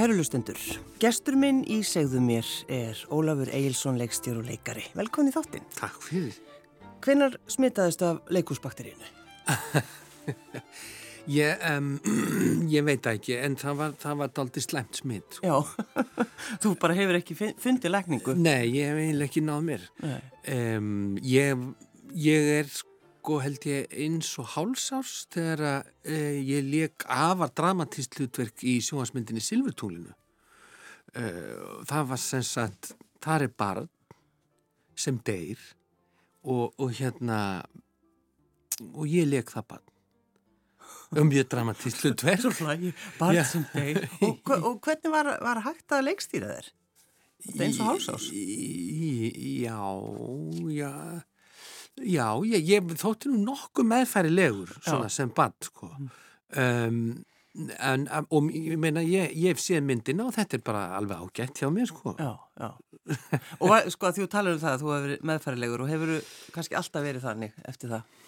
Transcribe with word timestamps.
Kærulustendur, 0.00 0.56
gestur 0.96 1.34
minn 1.36 1.58
í 1.68 1.82
segðu 1.84 2.22
mér 2.24 2.46
er 2.72 2.96
Ólafur 3.12 3.50
Egilson 3.52 3.98
leikstjór 4.00 4.38
og 4.40 4.46
leikari. 4.48 4.86
Velkomin 4.96 5.28
í 5.28 5.34
þáttinn. 5.34 5.66
Takk 5.76 5.98
fyrir. 6.06 6.38
Hvenar 7.04 7.36
smitaðist 7.52 8.06
af 8.08 8.22
leikúsbakterínu? 8.32 9.10
ég, 11.36 11.66
um, 11.68 11.92
ég 12.76 12.86
veit 12.88 13.10
ekki, 13.12 13.36
en 13.44 13.60
það 13.60 13.76
var, 13.82 13.94
það 14.00 14.22
var 14.22 14.32
aldrei 14.46 14.64
slemt 14.64 15.02
smitt. 15.02 15.40
Já, 15.44 15.58
þú 16.64 16.72
bara 16.80 16.96
hefur 16.96 17.20
ekki 17.20 17.36
fundið 17.60 17.92
lækningu? 17.98 18.38
Nei, 18.40 18.70
ég 18.78 18.94
hef 18.94 19.02
eiginlega 19.04 19.28
ekki 19.28 19.44
náð 19.50 19.66
mér. 19.68 19.88
Um, 20.48 21.18
ég, 21.20 21.68
ég 22.16 22.54
er 22.62 22.72
sko 22.72 22.89
held 23.28 23.66
ég 23.68 23.92
eins 23.92 24.30
og 24.40 24.48
hálsárs 24.54 25.26
þegar 25.32 25.62
að 25.68 25.90
uh, 26.12 26.38
ég 26.40 26.64
leik 26.66 27.04
afar 27.06 27.52
dramatíst 27.56 28.16
hlutverk 28.18 28.64
í 28.64 28.78
sjóasmyndinni 28.84 29.42
Silvurtúlinu. 29.44 30.14
Uh, 31.10 31.82
það 31.90 32.10
var 32.12 32.22
sem 32.22 32.42
sagt, 32.46 32.94
það 33.22 33.46
er 33.46 33.54
barn 33.58 33.88
sem 35.00 35.20
deyr 35.26 35.60
og, 36.44 36.74
og 36.80 36.90
hérna 36.96 37.62
og 38.94 39.06
ég 39.10 39.28
leik 39.28 39.52
það 39.52 39.70
barn. 39.74 39.86
Um 41.10 41.26
mjög 41.26 41.48
dramatísk 41.50 42.04
hlutverk. 42.04 42.42
Svo 42.44 42.52
hlægi, 42.60 42.92
barn 43.18 43.40
sem 43.44 43.64
deyr. 43.74 44.04
Og, 44.22 44.52
og 44.54 44.76
hvernig 44.84 45.10
var, 45.10 45.32
var 45.42 45.64
hægt 45.66 45.96
að 45.96 46.06
leikstýra 46.06 46.52
þér? 46.54 46.70
Þetta 47.40 47.56
er 47.56 47.66
eins 47.66 47.80
og 47.80 47.88
hálsás 47.88 48.26
Já, 49.64 49.80
já 50.76 50.92
Já, 52.00 52.26
ég, 52.48 52.68
ég 52.68 52.92
þótti 53.00 53.32
nú 53.32 53.42
nokkuð 53.50 53.88
meðfærilegur 53.90 54.72
svona 54.78 55.10
sem 55.12 55.32
barn 55.36 55.56
sko. 55.64 55.90
Um, 56.56 57.00
en, 57.76 58.06
og 58.30 58.48
ég 58.54 58.78
meina 58.80 59.02
ég, 59.04 59.34
ég 59.36 59.52
hef 59.54 59.62
séð 59.62 59.84
myndina 59.86 60.28
og 60.28 60.34
þetta 60.36 60.58
er 60.58 60.64
bara 60.66 60.84
alveg 60.98 61.24
ágætt 61.26 61.60
hjá 61.60 61.68
mér 61.74 61.90
sko. 61.90 62.14
Já, 62.18 62.32
já. 62.60 62.70
Og 63.60 63.74
sko 63.90 64.08
að 64.08 64.20
þú 64.20 64.28
talar 64.30 64.56
um 64.56 64.62
það 64.62 64.72
að 64.72 64.82
þú 64.82 64.92
hefur 64.92 65.06
verið 65.08 65.28
meðfærilegur 65.30 65.84
og 65.84 65.90
hefur 65.90 66.16
kannski 66.54 66.78
alltaf 66.78 67.06
verið 67.06 67.26
þannig 67.26 67.62
eftir 67.68 67.94
það? 67.94 68.18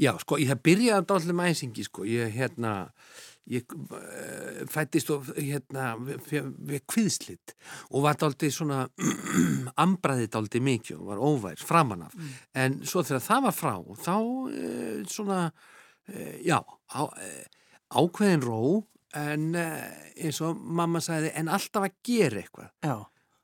Já, 0.00 0.14
sko, 0.22 0.38
ég 0.40 0.48
hef 0.52 0.62
byrjað 0.64 1.02
að 1.02 1.08
dálta 1.10 1.36
með 1.36 1.52
æsingi 1.52 1.84
sko, 1.84 2.06
ég 2.08 2.32
hérna 2.32 2.74
ég 3.50 3.74
uh, 3.74 4.62
fættist 4.70 5.10
og 5.14 5.28
hérna 5.34 5.92
við 6.00 6.82
kviðslitt 6.90 7.54
og 7.90 8.04
var 8.06 8.18
dálti 8.20 8.50
svona 8.54 8.84
ambraði 9.84 10.30
dálti 10.30 10.62
mikið 10.64 11.00
og 11.00 11.10
var 11.10 11.24
óvær 11.30 11.64
framan 11.66 12.06
af, 12.06 12.14
mm. 12.14 12.32
en 12.62 12.78
svo 12.86 13.04
þegar 13.06 13.26
það 13.26 13.44
var 13.48 13.58
frá 13.58 13.74
þá 14.06 14.14
uh, 14.16 15.02
svona 15.10 15.40
uh, 15.50 16.34
já, 16.46 16.60
á, 16.62 17.02
ákveðin 17.90 18.46
ró 18.46 18.62
en 19.18 19.48
eins 19.58 20.38
og 20.46 20.58
mamma 20.62 21.00
sagði 21.02 21.32
en 21.34 21.48
alltaf 21.50 21.88
að 21.88 21.96
gera 22.06 22.38
eitthvað. 22.44 23.00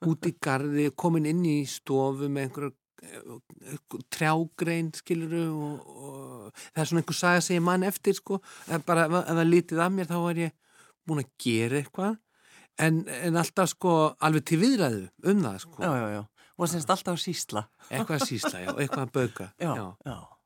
Út 0.06 0.28
í 0.28 0.30
gardi, 0.38 0.84
komin 0.94 1.26
inn 1.26 1.40
í 1.42 1.56
stofu 1.66 2.28
með 2.30 2.44
einhverju 2.44 2.74
trjágrein 4.12 4.92
skiluru 4.96 5.46
og, 5.52 5.88
og 5.96 6.60
það 6.70 6.82
er 6.82 6.90
svona 6.90 7.02
einhver 7.02 7.18
saga 7.18 7.42
sem 7.44 7.58
ég 7.58 7.64
mann 7.66 7.86
eftir 7.86 8.16
sko, 8.16 8.40
bara 8.86 9.08
ef 9.08 9.32
það 9.32 9.50
lítið 9.50 9.82
af 9.84 9.92
mér 9.96 10.08
þá 10.10 10.16
er 10.20 10.40
ég 10.46 10.54
búin 11.06 11.22
að 11.22 11.34
gera 11.42 11.80
eitthvað. 11.82 12.16
En, 12.82 13.02
en 13.08 13.40
alltaf 13.40 13.70
sko 13.72 13.92
alveg 14.20 14.46
til 14.50 14.60
viðræðu 14.60 15.04
um 15.32 15.44
það 15.46 15.60
sko. 15.64 15.76
Já, 15.80 15.92
já, 15.96 16.06
já, 16.12 16.48
og 16.56 16.72
semst 16.72 16.90
alltaf 16.92 17.14
að 17.16 17.22
sísla 17.22 17.62
Eitthvað 17.86 18.16
að 18.18 18.26
sísla, 18.28 18.58
já, 18.60 18.70
eitthvað 18.74 19.04
að 19.06 19.14
bauka. 19.16 19.52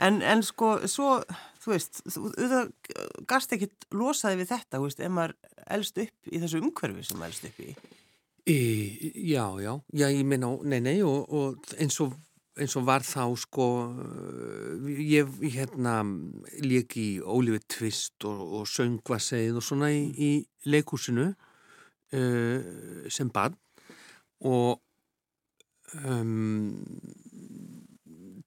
En, 0.00 0.22
en 0.24 0.40
sko, 0.40 0.70
svo, 0.88 1.18
þú 1.60 1.72
veist, 1.74 1.98
þú, 2.08 2.30
þú 2.32 2.60
gast 3.28 3.50
ekki 3.52 3.66
losaði 3.92 4.38
við 4.40 4.54
þetta, 4.54 4.78
þú 4.78 4.86
veist, 4.86 5.02
ef 5.04 5.12
maður 5.12 5.34
elst 5.76 6.00
upp 6.00 6.30
í 6.32 6.40
þessu 6.40 6.62
umhverfi 6.62 7.04
sem 7.04 7.20
maður 7.20 7.34
elst 7.34 7.48
upp 7.50 7.60
í 7.60 7.74
Í, 8.48 9.12
já, 9.28 9.44
já, 9.60 9.74
já, 9.92 10.08
ég 10.08 10.24
meina, 10.24 10.48
nei, 10.64 10.80
nei, 10.80 10.98
og, 11.04 11.28
og 11.28 11.72
eins, 11.76 11.98
og, 12.00 12.14
eins 12.56 12.76
og 12.78 12.86
var 12.88 13.04
þá, 13.04 13.26
sko, 13.36 13.66
ég, 14.88 15.28
hérna, 15.44 15.98
lík 16.64 16.96
í 16.96 17.08
Ólífi 17.20 17.60
Tvist 17.76 18.24
og, 18.30 18.40
og 18.60 18.70
söngvaseið 18.70 19.60
og 19.60 19.66
svona 19.66 19.90
í, 19.92 20.06
í 20.16 20.30
leikúsinu 20.72 21.28
uh, 21.28 22.70
sem 23.12 23.32
barn. 23.34 23.58
Og 24.48 24.80
um, 26.00 26.80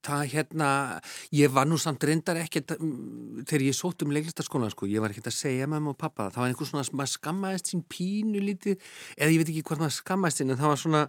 það 0.03 0.23
hérna, 0.33 0.69
ég 1.35 1.51
var 1.53 1.67
nú 1.69 1.79
samt 1.81 2.03
reyndar 2.07 2.39
ekkert, 2.41 2.75
þegar 3.47 3.65
ég 3.67 3.77
sótt 3.77 4.05
um 4.05 4.13
leiklistaskólan 4.15 4.73
sko, 4.73 4.89
ég 4.89 5.03
var 5.03 5.13
ekkert 5.13 5.31
að 5.31 5.37
segja 5.39 5.69
mamma 5.69 5.93
og 5.93 5.99
pappa 5.99 6.29
það 6.29 6.43
var 6.43 6.53
einhvers 6.53 6.73
svona, 6.73 6.87
maður 6.99 7.13
skammaðist 7.17 7.71
sín 7.71 7.85
pínu 7.89 8.43
lítið, 8.43 8.89
eða 9.17 9.33
ég 9.33 9.43
veit 9.43 9.53
ekki 9.53 9.65
hvort 9.69 9.83
maður 9.83 9.97
skammaðist 9.99 10.43
sín, 10.43 10.53
en 10.53 10.61
það 10.61 10.73
var 10.73 10.83
svona 10.83 11.03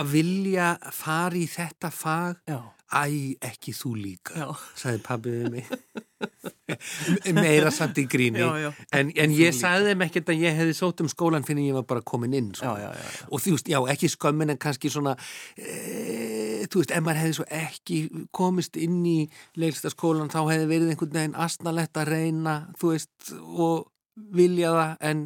að 0.00 0.12
vilja 0.14 0.74
fara 0.92 1.40
í 1.40 1.46
þetta 1.50 1.90
fag 1.94 2.42
Já. 2.50 2.60
Æ, 2.90 3.36
ekki 3.50 3.74
þú 3.76 3.92
líka 3.98 4.48
sagði 4.78 5.02
pabbiðið 5.06 5.52
mig. 5.54 5.68
Meira 7.36 7.70
samt 7.74 7.98
í 7.98 8.04
gríni. 8.10 8.40
Já, 8.42 8.50
já. 8.64 8.70
en, 8.96 9.12
en 9.18 9.34
ég 9.34 9.54
sagði 9.56 9.92
þeim 9.92 10.04
ekkert 10.06 10.32
að 10.32 10.42
ég 10.44 10.58
hefði 10.58 10.74
sót 10.78 11.02
um 11.04 11.10
skólan 11.10 11.46
fyrir 11.46 11.70
ég 11.70 11.78
var 11.78 11.86
bara 11.88 12.04
komin 12.06 12.34
inn 12.36 12.50
sko. 12.56 12.74
já, 12.78 12.90
og 13.28 13.42
þú 13.42 13.54
veist, 13.56 13.70
já, 13.70 13.78
ekki 13.94 14.10
skömmin 14.12 14.54
en 14.54 14.60
kannski 14.60 14.92
svona 14.92 15.16
e, 15.56 16.66
þú 16.70 16.82
veist, 16.82 16.94
ef 16.94 17.06
maður 17.06 17.22
hefði 17.24 17.38
svo 17.38 17.48
ekki 17.60 18.00
komist 18.36 18.78
inn 18.80 19.00
í 19.06 19.18
leilstaskólan 19.60 20.32
þá 20.32 20.42
hefði 20.42 20.68
verið 20.74 20.92
einhvern 20.94 21.16
veginn 21.18 21.40
astnalett 21.46 22.02
að 22.02 22.12
reyna, 22.14 22.58
þú 22.80 22.94
veist 22.94 23.34
og 23.38 23.88
vilja 24.16 24.70
það 24.74 25.04
en 25.10 25.22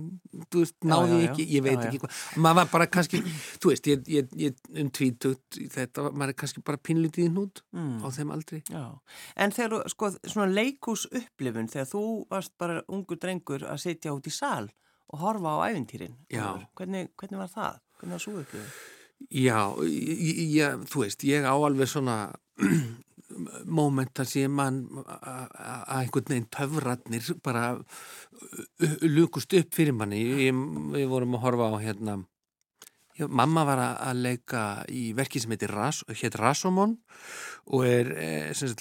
þú 0.52 0.62
veist, 0.62 0.76
náði 0.84 1.14
já, 1.14 1.18
já, 1.18 1.28
ekki, 1.30 1.46
ég 1.50 1.64
veit 1.64 1.76
já, 1.76 1.84
ekki 1.88 2.00
hvað. 2.02 2.18
Maður 2.44 2.58
var 2.58 2.70
bara 2.72 2.86
kannski, 2.96 3.20
þú 3.62 3.70
veist 3.72 3.88
ég, 3.90 4.08
ég, 4.12 4.34
ég 4.38 4.72
um 4.82 4.90
tvítugt, 4.98 5.58
þetta 5.74 6.06
maður 6.10 6.34
er 6.34 6.38
kannski 6.42 6.64
bara 6.66 6.80
pinlítið 6.88 7.26
í 7.26 7.30
hnút 7.32 7.62
mm. 7.74 7.94
á 8.04 8.08
þeim 8.14 8.34
aldrei 8.34 8.60
En 9.40 9.54
þegar 9.54 9.88
sko, 9.92 10.10
svona 10.22 10.48
leikús 10.52 11.06
upplifun, 11.10 11.70
þegar 11.72 11.90
þú 11.90 12.04
varst 12.32 12.54
bara 12.60 12.82
ungu 12.88 13.18
drengur 13.20 13.66
að 13.68 13.82
sitja 13.86 14.14
út 14.16 14.28
í 14.30 14.34
sal 14.34 14.68
og 15.12 15.22
horfa 15.22 15.56
á 15.60 15.70
ævintýrin 15.70 16.16
hvernig, 16.30 17.10
hvernig 17.18 17.40
var 17.40 17.50
það? 17.52 17.80
Hvernig 18.00 18.18
var 18.18 18.24
svo 18.26 18.36
upplifun? 18.42 18.76
Já, 19.30 19.58
ég, 19.88 20.84
þú 20.90 21.04
veist, 21.04 21.24
ég 21.26 21.46
á 21.46 21.54
alveg 21.54 21.88
svona 21.88 22.18
mómentar 23.66 24.28
sem 24.28 24.52
mann 24.52 24.84
að 25.04 25.96
einhvern 25.98 26.30
veginn 26.30 26.50
töfratnir 26.52 27.32
bara 27.44 27.64
lukust 29.02 29.54
upp 29.58 29.74
fyrir 29.74 29.96
manni 29.96 30.22
ég, 30.46 30.62
við 30.94 31.10
vorum 31.10 31.36
að 31.38 31.44
horfa 31.46 31.70
á 31.74 31.76
hérna 31.82 32.16
já, 33.18 33.26
mamma 33.28 33.64
var 33.66 33.82
að 33.84 34.22
leika 34.24 34.62
í 34.92 35.12
verki 35.16 35.42
sem 35.42 35.54
heitir 35.54 35.74
Ras, 35.74 36.02
heit 36.10 36.38
Rasomon 36.38 36.96
og 37.72 37.86
er 37.88 38.10
e, 38.18 38.30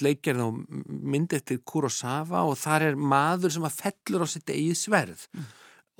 leikgerð 0.04 0.44
á 0.44 0.48
mynd 0.88 1.36
eftir 1.36 1.62
Kurosawa 1.66 2.44
og 2.48 2.58
þar 2.60 2.90
er 2.90 2.98
maður 2.98 3.54
sem 3.54 3.66
að 3.66 3.78
fellur 3.78 4.26
á 4.26 4.28
sitt 4.30 4.50
eigið 4.50 4.80
sverð 4.80 5.28
mm. 5.32 5.46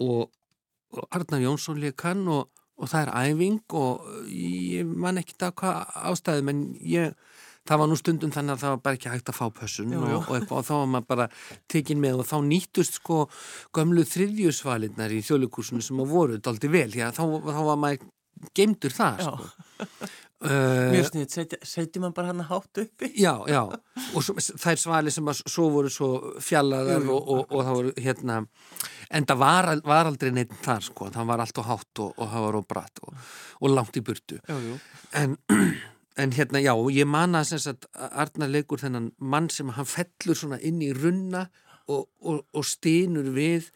og, 0.07 0.35
og 0.95 1.09
Arnar 1.11 1.45
Jónsson 1.45 1.81
leikann 1.83 2.27
og, 2.29 2.51
og 2.75 2.91
það 2.91 3.07
er 3.07 3.31
æfing 3.31 3.79
og 3.79 4.11
ég 4.31 4.91
man 4.91 5.23
ekki 5.23 5.39
það 5.39 5.57
hvað 5.63 5.97
ástæðum 6.13 6.53
en 6.55 6.67
ég 6.83 7.15
það 7.69 7.81
var 7.81 7.91
nú 7.91 7.99
stundum 7.99 8.33
þannig 8.35 8.57
að 8.57 8.65
það 8.65 8.75
var 8.75 8.83
bara 8.87 8.99
ekki 8.99 9.13
hægt 9.13 9.31
að 9.33 9.39
fá 9.39 9.45
pössun 9.61 9.95
og, 9.99 10.09
og, 10.19 10.33
eitthvað, 10.37 10.59
og 10.59 10.67
þá 10.69 10.75
var 10.75 10.91
maður 10.95 11.09
bara 11.15 11.29
tekin 11.73 12.03
með 12.03 12.21
og 12.23 12.29
þá 12.29 12.37
nýttust 12.49 12.99
sko 13.01 13.21
gömlu 13.77 14.05
þriðjusvalinnar 14.09 15.15
í 15.15 15.23
þjóðleikursunu 15.25 15.85
sem 15.85 16.03
að 16.05 16.13
voru 16.13 16.43
daldi 16.45 16.73
vel, 16.73 16.91
já 16.93 17.09
þá, 17.15 17.25
þá 17.49 17.63
var 17.71 17.81
maður 17.87 18.13
geimdur 18.57 18.95
það 18.95 19.25
sko. 19.25 20.13
Mjög 20.45 21.07
sniðt, 21.09 21.33
seti, 21.33 21.59
seti 21.65 22.01
maður 22.03 22.17
bara 22.19 22.29
hann 22.29 22.43
að 22.43 22.51
hátt 22.51 22.81
uppi. 22.83 23.09
Já, 23.17 23.33
já, 23.49 23.63
og 23.65 24.25
svo, 24.27 24.35
þær 24.37 24.81
svali 24.83 25.13
sem 25.15 25.31
að 25.31 25.41
svo 25.41 25.71
voru 25.73 25.93
svo 25.93 26.09
fjallaðar 26.45 27.07
og, 27.09 27.31
og, 27.33 27.47
og 27.49 27.63
það 27.63 27.79
voru 27.79 27.95
hérna 28.05 28.37
en 29.15 29.29
það 29.31 29.41
var, 29.41 29.71
var 29.87 30.11
aldrei 30.11 30.35
neitt 30.37 30.53
þar 30.67 30.85
sko, 30.85 31.09
það 31.15 31.31
var 31.31 31.45
allt 31.47 31.63
og 31.63 31.69
hátt 31.71 32.03
og, 32.05 32.13
og 32.19 32.31
það 32.35 32.47
var 32.49 32.61
og 32.61 32.69
bratt 32.75 33.03
og 33.07 33.73
langt 33.73 33.97
í 33.97 34.05
burtu. 34.05 34.41
Jú, 34.51 34.61
jú. 34.69 34.79
en 35.23 35.39
En 36.17 36.31
hérna, 36.31 36.61
já, 36.63 36.75
ég 36.95 37.09
man 37.11 37.35
að 37.35 37.87
Arnar 37.95 38.53
leikur 38.53 38.79
þennan 38.79 39.11
mann 39.19 39.49
sem 39.51 39.73
hann 39.75 39.89
fellur 39.89 40.39
svona 40.39 40.61
inn 40.63 40.79
í 40.85 40.93
runna 40.95 41.49
og, 41.91 42.07
og, 42.23 42.45
og 42.55 42.65
stínur 42.67 43.33
við 43.35 43.71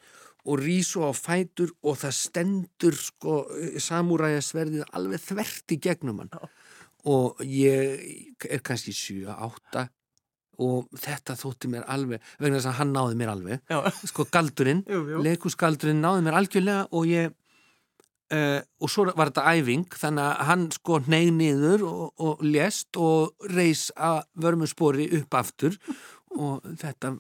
og 0.49 0.63
rísu 0.63 1.03
á 1.03 1.11
fætur 1.13 1.75
og 1.83 1.99
það 1.99 2.15
stendur 2.17 2.97
sko 2.97 3.41
samúræjasverðið 3.83 4.87
alveg 4.97 5.25
þvert 5.25 5.75
í 5.75 5.81
gegnum 5.83 6.23
hann. 6.23 6.33
Og 7.11 7.43
ég 7.43 8.47
er 8.47 8.63
kannski 8.65 8.95
7-8 8.95 9.89
og 10.63 10.89
þetta 10.99 11.37
þótti 11.39 11.71
mér 11.71 11.85
alveg, 11.91 12.23
vegna 12.39 12.59
þess 12.59 12.71
að 12.71 12.79
hann 12.81 12.95
náði 12.95 13.19
mér 13.19 13.35
alveg. 13.35 13.61
Já. 13.71 13.79
Sko 14.11 14.27
galdurinn, 14.31 14.83
leikusgaldurinn 15.27 16.03
náði 16.03 16.25
mér 16.27 16.39
algjörlega 16.41 16.87
og 16.91 17.11
ég 17.11 17.35
Uh, 18.29 18.61
og 18.85 18.91
svo 18.93 19.07
var 19.17 19.31
þetta 19.31 19.55
æfing 19.57 19.87
þannig 19.97 20.25
að 20.27 20.49
hann 20.51 20.65
sko 20.75 20.99
neyð 21.09 21.31
niður 21.39 21.85
og, 21.89 22.03
og 22.21 22.43
lést 22.45 22.99
og 23.01 23.49
reys 23.55 23.87
að 23.97 24.21
vörmuspori 24.37 25.09
upp 25.21 25.39
aftur. 25.41 25.79
Og 26.37 26.61
þetta 26.77 27.15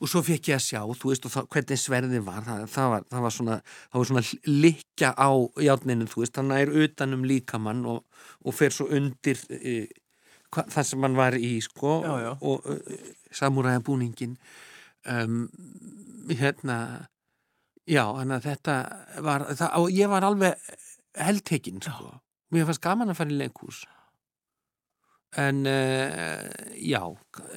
og 0.00 0.08
svo 0.08 0.22
fekk 0.24 0.48
ég 0.50 0.56
að 0.58 0.64
sjá, 0.64 0.80
þú 0.98 1.10
veist, 1.10 1.26
það, 1.30 1.48
hvernig 1.52 1.80
sverðið 1.80 2.24
var. 2.26 2.44
Það, 2.46 2.62
það 2.72 2.90
var, 2.92 3.04
það 3.12 3.24
var 3.26 3.34
svona 3.36 3.56
það 3.66 3.98
var 4.00 4.08
svona 4.10 4.24
likja 4.48 5.10
á 5.14 5.30
játninu 5.66 6.08
þú 6.10 6.22
veist, 6.24 6.38
það 6.38 6.54
er 6.62 6.72
utanum 6.86 7.26
líkamann 7.28 7.84
og, 7.92 8.24
og 8.44 8.56
fer 8.56 8.74
svo 8.74 8.88
undir 8.94 9.40
e, 9.52 9.74
hva, 10.54 10.64
það 10.72 10.88
sem 10.90 11.06
hann 11.06 11.18
var 11.18 11.36
í 11.38 11.52
sko, 11.64 11.98
Já, 12.06 12.14
já. 12.24 12.30
og 12.40 12.70
e, 12.72 13.00
samúræða 13.34 13.84
búningin 13.84 14.38
um, 15.10 15.44
hérna 16.32 16.78
já, 17.86 18.04
þannig 18.16 18.36
að 18.38 18.46
þetta 18.48 18.76
var 19.26 19.46
það, 19.50 19.74
og 19.80 19.90
ég 19.94 20.12
var 20.12 20.26
alveg 20.28 20.70
heldtekinn 21.20 21.82
sko, 21.84 22.14
mér 22.54 22.66
fannst 22.68 22.82
gaman 22.84 23.12
að 23.12 23.18
fara 23.20 23.34
í 23.34 23.38
leikhús. 23.42 23.82
En 25.34 25.64
uh, 25.66 26.44
já 26.78 27.00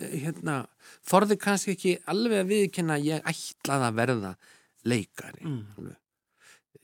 hérna, 0.09 0.63
þorði 1.05 1.37
kannski 1.41 1.75
ekki 1.75 1.91
alveg 2.09 2.41
að 2.41 2.51
viðkynna 2.53 2.95
að 2.97 3.09
ég 3.11 3.27
ætlaði 3.29 3.85
að 3.91 3.99
verða 4.01 4.31
leikari 4.87 5.43
Mm. 5.45 5.91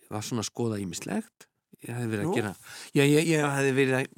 ég 0.04 0.12
var 0.14 0.22
svona 0.26 0.44
að 0.44 0.50
skoða 0.52 0.78
ímislegt 0.84 1.48
ég 1.82 1.96
hefði 1.96 2.12
verið 2.12 2.28
að 2.28 2.36
gera 2.38 2.52
já, 2.94 3.04
ég, 3.04 3.26
ég 3.32 3.48
hefði 3.56 3.72
verið 3.80 3.98
að 3.98 4.12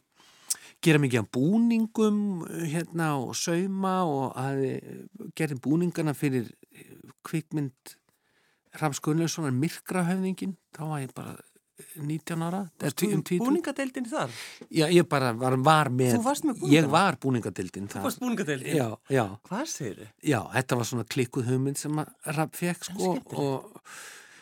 gera 0.85 1.01
mikið 1.01 1.21
af 1.21 1.29
búningum 1.37 2.19
hérna 2.73 3.07
og 3.21 3.35
sauma 3.39 3.93
og 4.09 4.35
hefði 4.35 4.73
gerði 5.39 5.59
búningana 5.63 6.13
fyrir 6.17 6.51
kvikmynd 7.25 7.95
Rams 8.81 9.01
Gunnlaugssonar 9.03 9.53
Myrkrahöfningin 9.55 10.55
þá 10.75 10.81
var 10.89 11.03
ég 11.03 11.13
bara 11.15 11.35
19 11.99 12.43
ára 12.45 12.61
um. 12.63 13.23
Búningadeildin 13.41 14.05
þar? 14.07 14.31
Já, 14.71 14.85
ég 14.87 15.07
bara 15.11 15.33
var, 15.35 15.57
var 15.59 15.89
með 15.91 16.15
með 16.47 16.63
Ég 16.71 16.87
var 16.91 17.17
búningadildin 17.19 17.89
Þú 17.91 18.03
varst 18.05 18.21
búningadeildin? 18.23 18.77
Já, 18.79 18.87
já, 19.11 19.25
Hvað 19.49 19.65
segir 19.71 19.97
þið? 19.99 20.11
já, 20.31 20.39
þetta 20.53 20.77
var 20.79 20.89
svona 20.91 21.07
klikkuð 21.15 21.49
hugmynd 21.51 21.79
sem 21.79 21.99
Rapp 22.37 22.55
fekk 22.55 22.87
sko 22.87 23.15
og 23.35 23.81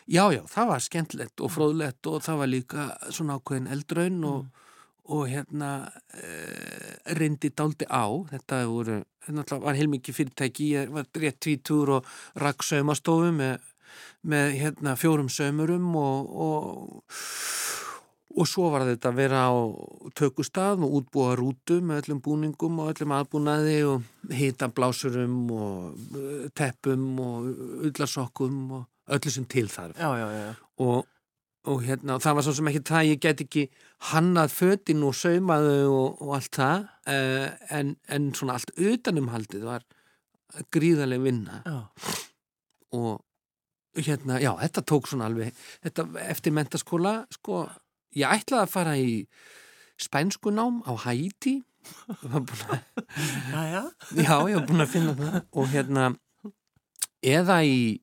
já, 0.06 0.24
já, 0.36 0.42
það 0.52 0.70
var 0.70 0.84
skemmtilegt 0.86 1.42
og 1.42 1.52
fróðlegt 1.54 2.10
og 2.12 2.22
það 2.22 2.40
var 2.42 2.52
líka 2.52 2.86
svona 3.10 3.40
ákveðin 3.40 3.70
eldraun 3.74 4.22
og, 4.30 4.46
og 5.10 5.26
hérna 5.32 5.70
e, 6.14 6.30
reyndi 7.18 7.50
dáldi 7.50 7.88
á 7.90 8.06
þetta 8.30 8.62
voru, 8.70 9.00
þetta 9.26 9.58
var 9.64 9.78
heilmikið 9.80 10.18
fyrirtæki 10.20 10.70
ég 10.76 10.94
var 10.94 11.08
rétt 11.18 11.40
tvítur 11.42 11.96
og 11.98 12.10
rakk 12.40 12.62
saumastofu 12.62 13.32
með, 13.34 13.58
með 14.24 14.56
hérna 14.60 14.96
fjórum 15.00 15.28
saumurum 15.32 15.92
og, 16.00 16.34
og 16.48 17.02
Og 18.34 18.48
svo 18.50 18.66
var 18.72 18.82
þetta 18.88 19.12
að 19.12 19.18
vera 19.20 19.44
á 19.46 19.54
tökustað 20.18 20.82
og 20.82 20.94
útbúa 20.98 21.34
rútu 21.38 21.78
með 21.86 22.00
öllum 22.02 22.20
búningum 22.24 22.80
og 22.82 22.90
öllum 22.90 23.14
aðbúnaði 23.14 23.76
og 23.86 24.32
hita 24.34 24.68
blásurum 24.74 25.36
og 25.54 26.16
uh, 26.18 26.46
teppum 26.56 27.04
og 27.22 27.46
ullarsokkum 27.86 28.56
og 28.74 29.14
öllu 29.14 29.30
sem 29.30 29.46
til 29.46 29.68
þarf. 29.70 30.00
Já, 30.00 30.10
já, 30.18 30.26
já. 30.34 30.48
Og, 30.82 31.06
og 31.70 31.84
hérna, 31.86 32.18
það 32.22 32.38
var 32.38 32.46
svo 32.46 32.56
sem 32.58 32.70
ekki 32.72 32.82
það, 32.90 33.10
ég 33.12 33.20
get 33.22 33.44
ekki 33.44 33.64
hannað 34.10 34.56
fötin 34.56 35.06
og 35.06 35.14
saumaðu 35.20 35.76
og, 35.92 36.24
og 36.26 36.34
allt 36.40 36.58
það, 36.58 36.88
uh, 37.14 37.46
en, 37.78 37.94
en 38.18 38.32
svona 38.34 38.58
allt 38.58 38.74
utanumhaldið 38.74 39.68
var 39.68 39.86
gríðarlega 40.74 41.22
vinna 41.22 41.62
Já, 41.62 41.78
og 42.98 43.22
hérna, 43.96 44.40
já, 44.42 44.50
þetta 44.60 44.82
tók 44.90 45.06
svona 45.10 45.28
alveg, 45.30 45.54
þetta 45.84 46.06
eftir 46.28 46.52
mentaskóla, 46.56 47.12
sko, 47.30 47.64
ég 48.16 48.26
ætlaði 48.30 48.64
að 48.66 48.72
fara 48.74 48.96
í 48.98 49.12
spænskunám 50.00 50.82
á 50.88 50.92
Haiti 51.04 51.62
að- 52.24 52.52
já, 53.52 53.62
já. 53.70 53.82
já, 54.16 54.34
ég 54.48 54.56
var 54.56 54.66
búin 54.66 54.84
að 54.86 54.92
finna 54.94 55.14
það. 55.18 55.40
Og 55.52 55.68
hérna 55.74 56.06
eða 57.24 57.58
í 57.68 58.00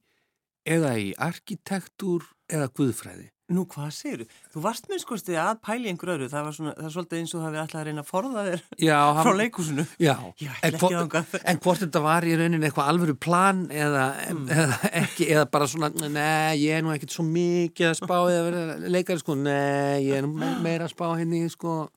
eða 0.69 0.91
í 1.01 1.07
arkitektúr 1.17 2.23
eða 2.51 2.67
guðfræði 2.77 3.31
Nú, 3.51 3.65
hvað 3.68 3.89
segir 3.92 4.21
þú? 4.24 4.27
Þú 4.53 4.62
varst 4.63 4.86
með 4.92 5.00
sko 5.03 5.18
stið 5.19 5.38
að 5.42 5.57
pæli 5.68 5.89
einhver 5.92 6.12
öðru. 6.15 6.30
Það 6.31 6.45
var 6.48 6.56
svona, 6.57 6.74
það 6.77 6.88
er 6.88 6.94
svolítið 6.95 7.19
eins 7.21 7.33
og 7.33 7.39
þú 7.39 7.45
hafið 7.48 7.62
alltaf 7.62 7.80
að 7.81 7.88
reyna 7.89 8.03
að 8.06 8.09
forða 8.12 8.45
þér 8.48 8.63
já, 8.88 8.98
frá 9.25 9.31
leikúsinu. 9.42 9.86
já, 10.00 10.15
Já, 10.42 10.51
en, 10.69 10.77
hvort, 10.81 11.38
en 11.51 11.62
hvort 11.65 11.81
þetta 11.86 12.03
var 12.06 12.27
í 12.30 12.36
rauninni 12.39 12.69
eitthvað 12.69 12.92
alvöru 12.94 13.18
plan 13.27 13.63
eða, 13.71 14.06
Mm. 14.31 14.45
eða 14.56 14.77
ekki, 15.03 15.25
eða 15.36 15.45
bara 15.51 15.68
svona 15.68 15.89
nei, 16.07 16.57
ég 16.63 16.77
er 16.77 16.83
nú 16.86 16.92
ekkert 16.95 17.12
svo 17.15 17.24
mikið 17.27 17.89
að 17.92 17.98
spá 18.00 18.15
eða 18.31 18.44
vera 18.48 18.92
leikari 18.94 19.19
sko, 19.19 19.36
nei, 19.36 20.06
ég 20.07 20.19
er 20.21 20.25
nú 20.27 20.31
me- 20.39 20.53
meira 20.63 20.88
að 20.88 20.94
spá 20.95 21.09
henni 21.19 21.44
sko 21.51 21.89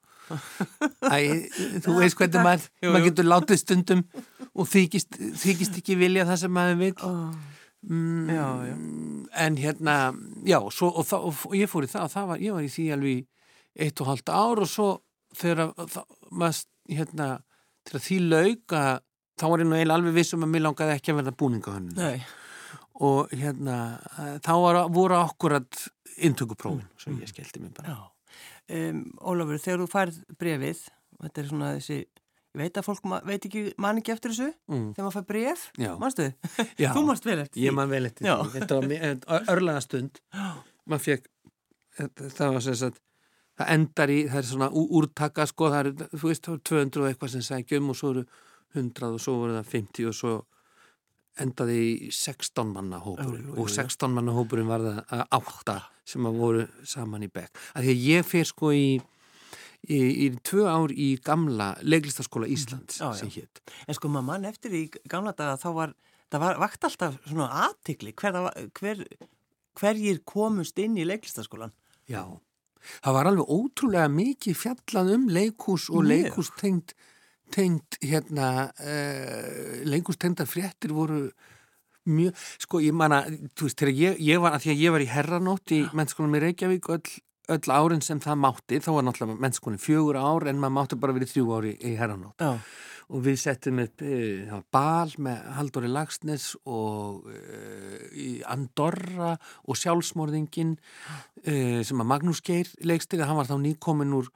Æ, 1.04 1.50
þú 1.84 1.94
veist 2.00 2.16
hvernig 2.16 2.40
maður 2.46 2.68
maður 2.88 3.02
getur 3.10 3.26
látið 3.28 3.58
stundum 3.60 4.00
og 4.54 4.68
þykist, 4.70 5.18
þykist 5.42 5.76
ekki 5.80 5.96
vilja 6.00 6.24
það 6.28 6.38
sem 6.44 6.54
maður 6.56 6.78
vil 6.80 6.94
mm, 7.88 8.28
Já, 8.30 8.46
já. 8.68 8.76
en 9.46 9.56
hérna 9.56 9.96
já, 10.46 10.58
svo, 10.70 10.90
og, 10.98 11.04
það, 11.08 11.26
og 11.48 11.54
ég 11.58 11.70
fór 11.70 11.84
í 11.86 11.90
það 11.92 12.04
og 12.08 12.12
það 12.14 12.26
var, 12.32 12.38
ég 12.44 12.52
var 12.56 12.62
í 12.66 12.70
því 12.74 12.84
alveg 12.94 13.26
eitt 13.84 14.00
og 14.00 14.06
halvt 14.12 14.28
ár 14.30 14.62
og 14.64 14.68
svo 14.70 14.88
þegar 15.34 15.64
að- 15.66 15.90
það, 15.96 16.04
maður, 16.30 16.62
hérna 16.94 17.28
til 17.84 17.98
að 17.98 18.04
því 18.06 18.18
lauk 18.30 18.76
að 18.78 18.92
þá 19.40 19.44
var 19.50 19.58
ég 19.64 19.66
nú 19.68 19.76
eiginlega 19.76 19.98
alveg 19.98 20.14
vissum 20.14 20.44
að 20.46 20.52
mér 20.54 20.62
langaði 20.68 20.94
ekki 20.98 21.12
að 21.12 21.18
verða 21.20 21.36
búningahönnun 21.42 21.96
Nei, 21.98 22.22
og 23.02 23.32
hérna 23.34 23.78
þá 24.44 24.52
var, 24.62 24.80
voru 24.94 25.16
akkurat 25.18 25.80
inntökuprófin 26.22 26.86
svo 26.96 27.12
ég 27.18 27.28
skellti 27.32 27.60
mig 27.60 27.72
bara. 27.74 27.96
Um, 28.70 29.00
Ólafur, 29.20 29.58
þegar 29.60 29.80
þú 29.82 29.86
færð 29.92 30.20
brefið, 30.40 30.78
þetta 31.20 31.40
er 31.42 31.48
svona 31.50 31.72
þessi, 31.74 31.98
ég 32.54 32.60
veit 32.62 32.76
að 32.80 32.86
fólk 32.86 33.06
ma 33.10 33.20
veit 33.26 33.44
ekki, 33.48 33.62
man 33.82 33.98
ekki 33.98 34.12
eftir 34.14 34.30
þessu, 34.34 34.50
mm, 34.70 34.84
þegar 34.94 35.06
maður 35.08 35.16
fær 35.18 35.26
bref, 35.30 35.64
manstu? 35.98 36.26
já, 36.82 36.90
Þú 36.94 37.02
manst 37.08 37.24
vel 37.26 37.38
eftir 37.42 37.64
ég 37.66 37.74
man 37.74 37.90
vel 37.90 38.04
eftir 38.06 38.28
því. 38.28 38.52
Þetta 38.54 38.78
var 39.34 39.48
örlaga 39.56 39.80
stund. 39.84 40.20
Maður 40.86 41.04
fekk 41.08 41.30
það 42.38 42.54
var 42.58 42.64
sem 42.66 42.78
sagt 42.84 43.00
það 43.58 43.68
endar 43.76 44.10
í, 44.10 44.20
það 44.30 44.40
er 44.40 44.48
svona 44.50 44.68
ú- 44.74 44.88
úrtaka 44.98 45.44
sko, 45.46 45.68
það 45.70 45.86
er, 45.92 46.08
þú 46.18 46.26
veist, 46.30 46.46
það 46.48 46.54
er 46.58 46.62
200 46.70 47.02
og 47.04 47.08
eitthvað 47.10 47.32
sem 47.36 47.44
sækjum 47.46 47.90
og 47.92 47.98
svo 48.00 48.10
eru 48.14 48.24
100 48.74 49.10
og 49.14 49.20
svo 49.22 49.34
voru 49.38 49.54
það 49.60 49.68
50 49.74 50.08
og 50.10 50.16
svo 50.18 50.32
endaði 51.42 51.76
í 52.08 52.10
16 52.14 52.70
manna 52.74 52.98
hópurinn. 53.02 53.48
Og 53.58 53.70
16 53.70 54.10
manna 54.14 54.34
hópurinn 54.34 54.68
var 54.70 54.82
það 54.82 55.00
að 55.18 55.24
átta 55.38 55.76
sem 56.06 56.26
að 56.28 56.36
voru 56.38 56.64
saman 56.86 57.24
í 57.26 57.30
bekk. 57.32 57.58
Því 57.78 57.94
að 57.94 58.02
ég 58.06 58.26
fer 58.28 58.46
sko 58.50 58.70
í 58.74 58.86
í, 59.88 60.00
í 60.24 60.26
tvö 60.46 60.64
ár 60.70 60.92
í 60.92 61.14
gamla 61.24 61.74
leiklistaskóla 61.82 62.48
Íslands 62.50 63.00
Já, 63.00 63.10
já. 63.10 63.18
sem 63.20 63.32
hétt 63.36 63.62
En 63.86 63.96
sko 63.98 64.10
maður 64.12 64.28
mann 64.30 64.48
eftir 64.48 64.74
í 64.76 64.82
gamla 65.10 65.34
daga 65.36 65.56
þá 65.60 65.68
var, 65.76 65.94
það 66.32 66.44
var 66.46 66.60
vakt 66.64 66.88
alltaf 66.88 67.20
svona 67.28 67.50
aðtikli 67.68 68.14
hver, 68.18 68.40
hver, 68.80 69.04
hverjir 69.78 70.20
komust 70.28 70.78
inn 70.82 70.98
í 70.98 71.06
leiklistaskólan. 71.06 71.74
Já, 72.10 72.22
það 73.00 73.16
var 73.16 73.30
alveg 73.30 73.50
ótrúlega 73.56 74.12
mikið 74.12 74.60
fjallað 74.60 75.12
um 75.16 75.26
leikhús 75.32 75.88
og 75.90 76.06
leikhús 76.08 76.52
tengd, 76.58 77.98
hérna, 78.02 78.70
uh, 78.80 79.82
leikhús 79.86 80.18
tengda 80.20 80.46
fréttir 80.48 80.94
voru 80.96 81.28
mjög, 82.04 82.40
sko 82.60 82.80
ég 82.84 82.96
manna, 82.96 83.22
þú 83.56 83.68
veist, 83.68 83.78
þegar 83.80 83.94
ég, 84.00 84.18
ég 84.24 84.42
var, 84.42 84.56
að 84.56 84.64
því 84.64 84.72
að 84.74 84.82
ég 84.82 84.94
var 84.94 85.04
í 85.04 85.12
herranótt 85.12 85.74
í 85.74 85.80
mennskólanum 85.96 86.36
í 86.38 86.42
Reykjavík 86.44 86.90
öll, 86.92 87.14
öll 87.52 87.74
árin 87.74 88.02
sem 88.04 88.20
það 88.22 88.40
mátti, 88.40 88.80
þá 88.80 88.90
var 88.96 89.06
náttúrulega 89.06 89.44
mennskólanum 89.44 89.82
fjögur 89.82 90.18
ár 90.18 90.48
en 90.48 90.60
maður 90.60 90.76
mátti 90.78 90.98
bara 91.00 91.16
verið 91.16 91.32
þrjú 91.34 91.54
ári 91.58 91.72
í 91.76 91.94
herranótt. 91.98 92.40
Já. 92.40 92.58
og 93.04 93.20
við 93.20 93.34
settum 93.36 93.82
upp 93.82 94.00
e, 94.00 94.60
bal 94.72 95.10
með 95.20 95.40
Halldóri 95.58 95.90
Lagsnes 95.92 96.54
og 96.64 97.26
e, 97.28 98.40
Andorra 98.48 99.34
og 99.68 99.76
sjálfsmorðingin 99.76 100.72
e, 101.44 101.84
sem 101.84 102.00
að 102.00 102.08
Magnús 102.14 102.40
Geir 102.40 102.70
leikstýrið, 102.80 103.26
hann 103.28 103.36
var 103.36 103.50
þá 103.50 103.58
nýkomin 103.60 104.16
úr, 104.16 104.30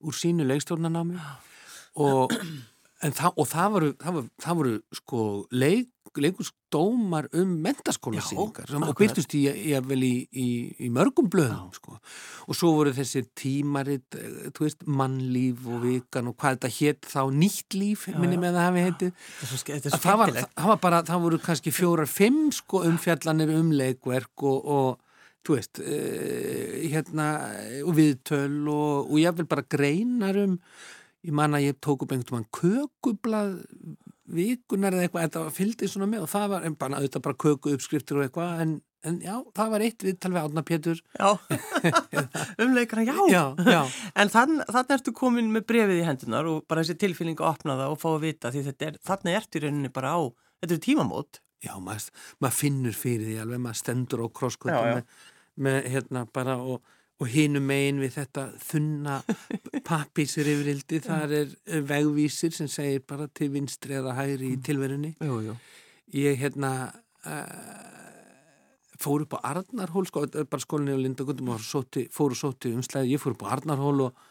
úr 0.00 0.16
sínu 0.16 0.48
leikstjórnanámi 0.48 1.20
og, 2.00 2.32
það, 3.12 3.34
og 3.36 3.48
það 3.50 3.74
voru, 3.74 3.90
það 4.00 4.16
voru, 4.16 4.30
það 4.40 4.56
voru 4.60 4.72
sko 4.96 5.24
leik, 5.52 5.90
leikusdómar 6.14 7.26
um 7.34 7.54
mentaskólasýningar 7.64 8.70
akkurat. 8.70 8.98
byrtust 9.00 9.34
í, 9.34 9.42
í, 9.50 9.72
í, 9.74 10.46
í, 10.86 10.90
mörgum 10.94 11.26
blöðum 11.32 11.72
sko. 11.74 11.98
og 12.46 12.58
svo 12.58 12.70
voru 12.76 12.92
þessir 12.94 13.26
tímarit 13.34 14.14
eh, 14.18 14.46
veist, 14.60 14.84
mannlíf 14.86 15.66
og 15.66 15.82
vikan 15.82 16.30
og 16.30 16.36
hvað 16.38 16.58
þetta 16.58 16.72
hétt 16.78 17.10
þá 17.10 17.20
nýtt 17.34 17.78
líf 17.78 18.06
Já, 18.08 18.18
minni 18.20 18.38
já. 18.38 18.42
með 18.44 18.58
það 18.58 18.68
hafi 18.68 18.86
heitið 18.86 19.98
það 20.06 20.20
var, 20.22 20.34
var 20.70 20.82
bara, 20.86 21.02
það 21.08 21.24
voru 21.26 21.42
kannski 21.42 21.74
fjórar, 21.74 22.10
fimm 22.10 22.52
sko 22.54 22.84
umfjallanir 22.86 23.54
um 23.58 23.74
leikverk 23.74 24.46
og, 24.46 24.60
og 24.64 25.00
þú 25.44 25.58
veist, 25.58 25.80
uh, 25.82 26.76
hérna 26.94 27.30
og 27.82 27.96
viðtöl 27.98 28.62
og, 28.70 29.10
og 29.10 29.16
ég 29.20 29.34
vil 29.40 29.50
bara 29.50 29.66
greinar 29.66 30.38
um 30.46 30.60
ég 31.24 31.36
man 31.36 31.56
að 31.56 31.68
ég 31.68 31.78
tók 31.84 32.04
upp 32.04 32.14
einhvern 32.14 32.48
kökublað 32.54 33.60
vikunar 34.34 34.96
eða 34.96 35.06
eitthvað, 35.06 35.28
þetta 35.28 35.52
fylgdi 35.54 35.88
svona 35.90 36.08
með 36.08 36.24
og 36.24 36.32
það 36.32 36.50
var 36.54 36.66
en 36.68 36.76
bara, 36.80 36.98
auðvitað 36.98 37.24
bara 37.26 37.40
köku 37.44 37.72
uppskriftir 37.74 38.18
og 38.18 38.24
eitthvað 38.24 38.62
en, 38.64 38.72
en 39.04 39.18
já, 39.24 39.34
það 39.56 39.72
var 39.74 39.84
eitt 39.84 40.06
viðtal 40.06 40.30
við 40.32 40.40
Átna 40.40 40.64
Pétur. 40.64 41.02
Já, 41.18 41.28
um 42.64 42.74
leikana, 42.76 43.04
já. 43.08 43.18
já, 43.32 43.42
já, 43.68 43.80
En 44.22 44.32
þann, 44.32 44.62
þannig 44.64 44.96
ertu 44.96 45.14
komin 45.16 45.52
með 45.52 45.66
brefið 45.72 46.00
í 46.00 46.08
hendunar 46.08 46.48
og 46.50 46.64
bara 46.70 46.84
þessi 46.84 47.00
tilfýling 47.04 47.40
að 47.40 47.50
opna 47.50 47.78
það 47.82 47.94
og 47.96 48.00
fá 48.00 48.08
að 48.14 48.24
vita 48.24 48.52
því 48.54 48.64
þetta 48.70 48.88
er, 48.88 48.98
þannig 49.12 49.40
ertu 49.40 49.60
í 49.60 49.64
rauninni 49.66 49.92
bara 50.00 50.16
á, 50.16 50.20
þetta 50.62 50.76
eru 50.76 50.84
tímamót. 50.88 51.40
Já, 51.64 51.72
maður, 51.80 52.10
maður 52.44 52.58
finnur 52.58 52.96
fyrir 52.96 53.28
því 53.28 53.38
alveg, 53.44 53.64
maður 53.64 53.80
stendur 53.80 54.24
á 54.24 54.26
krosskvöldu 54.40 54.82
með, 54.88 55.22
með 55.68 55.78
hérna 55.92 56.24
bara 56.32 56.58
og, 56.60 56.96
og 57.22 57.30
hinum 57.30 57.66
megin 57.68 58.00
við 58.02 58.16
þetta 58.18 58.44
þunna 58.64 59.20
pappísir 59.88 60.48
yfirildi, 60.50 61.00
þar 61.04 61.34
er 61.38 61.54
vegvísir 61.86 62.54
sem 62.56 62.70
segir 62.70 63.04
bara 63.06 63.28
til 63.30 63.52
vinstri 63.54 63.98
eða 64.00 64.16
hægri 64.18 64.50
í 64.50 64.58
mm. 64.58 64.64
tilverunni 64.66 65.12
jú, 65.22 65.38
jú. 65.48 65.56
ég 66.18 66.40
hérna 66.42 66.72
uh, 66.90 67.92
fór 68.98 69.26
upp 69.26 69.38
á 69.38 69.54
Arnarhól 69.54 70.08
sko, 70.10 70.26
bara 70.26 70.62
skólinni 70.62 70.96
á 70.96 70.98
Lindagundum 70.98 71.54
og 71.54 71.62
fór 71.62 72.34
og 72.34 72.40
sóti 72.40 72.74
umslæði, 72.74 73.14
ég 73.14 73.22
fór 73.22 73.36
upp 73.36 73.46
á 73.46 73.54
Arnarhól 73.58 74.08
og, 74.08 74.26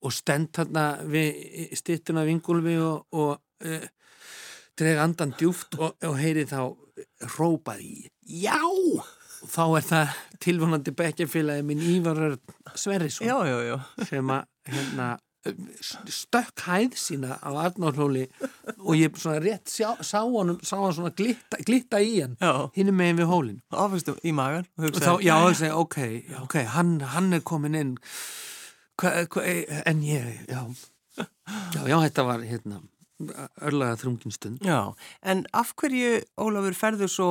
og 0.00 0.14
stend 0.14 0.52
þarna 0.56 0.88
við 1.08 1.76
stittuna 1.76 2.24
vingulvi 2.28 2.78
og, 2.80 3.04
og 3.12 3.36
uh, 3.68 3.88
dreg 4.78 5.00
andan 5.02 5.36
djúft 5.36 5.76
og, 5.76 5.98
og 6.08 6.18
heyri 6.20 6.46
þá 6.48 6.72
rópaði 7.36 8.08
já 8.24 8.56
og 8.64 9.07
þá 9.50 9.62
er 9.78 9.86
það 9.88 10.18
tilvonandi 10.44 10.94
bekkjafélagi 10.98 11.64
minn 11.66 11.86
Ívarur 11.94 12.36
Sverrisson 12.74 13.26
já, 13.26 13.36
já, 13.48 13.56
já. 13.66 13.76
sem 14.08 14.30
að 14.34 14.46
hérna, 14.68 15.08
stökk 16.12 16.64
hæð 16.66 16.96
sína 16.98 17.38
á 17.40 17.48
Arnárhóli 17.64 18.26
og 18.78 18.98
ég 18.98 19.16
svona 19.16 19.40
rétt 19.42 19.70
sjá, 19.72 19.94
sá 20.02 20.20
hann 20.20 20.58
sá 20.62 20.76
hann 20.80 20.94
svona 20.96 21.14
glitta, 21.16 21.60
glitta 21.64 22.00
í 22.02 22.18
hann 22.20 22.36
hinn 22.76 22.90
er 22.90 22.96
megin 22.96 23.22
við 23.22 23.30
hólinn. 23.30 23.62
Áfæstu 23.72 24.18
í 24.22 24.34
magan 24.36 24.68
þá, 24.76 25.16
já, 25.24 25.36
segi, 25.54 25.72
ok, 25.72 25.98
ok, 26.44 26.60
hann, 26.74 26.98
hann 27.14 27.32
er 27.32 27.42
komin 27.46 27.78
inn. 27.78 27.96
Hva, 28.98 29.14
hva, 29.30 29.44
en 29.86 30.02
ég 30.02 30.30
já, 30.50 30.62
já, 31.16 31.82
já, 31.86 31.96
þetta 32.08 32.26
var 32.26 32.44
hérna 32.46 32.82
örlaða 33.66 33.98
þrunginstund. 34.02 34.62
Já, 34.66 34.94
en 35.26 35.46
af 35.56 35.72
hverju, 35.78 36.18
Ólafur, 36.38 36.76
ferður 36.78 37.10
svo 37.12 37.30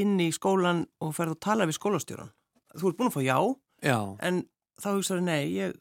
inn 0.00 0.18
í 0.22 0.30
skólan 0.34 0.84
og 1.02 1.14
ferður 1.16 1.36
að 1.36 1.44
tala 1.46 1.68
við 1.68 1.78
skólastjóran? 1.78 2.32
Þú 2.76 2.90
ert 2.90 2.98
búin 3.00 3.10
að 3.10 3.16
fá 3.16 3.22
já, 3.24 3.38
já. 3.82 3.98
en 4.28 4.44
þá 4.80 4.90
hugsaður, 4.92 5.24
nei, 5.26 5.40
ég, 5.56 5.74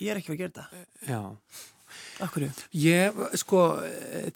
ég 0.00 0.12
er 0.12 0.20
ekki 0.20 0.34
að 0.34 0.40
gera 0.40 0.54
þetta. 0.56 0.86
Já. 1.08 1.20
Af 2.22 2.32
hverju? 2.34 2.50
Ég, 2.78 3.20
sko, 3.40 3.60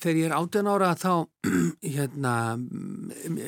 þegar 0.02 0.18
ég 0.18 0.28
er 0.28 0.36
18 0.36 0.70
ára 0.74 0.90
þá, 0.98 1.12
hérna, 1.96 2.34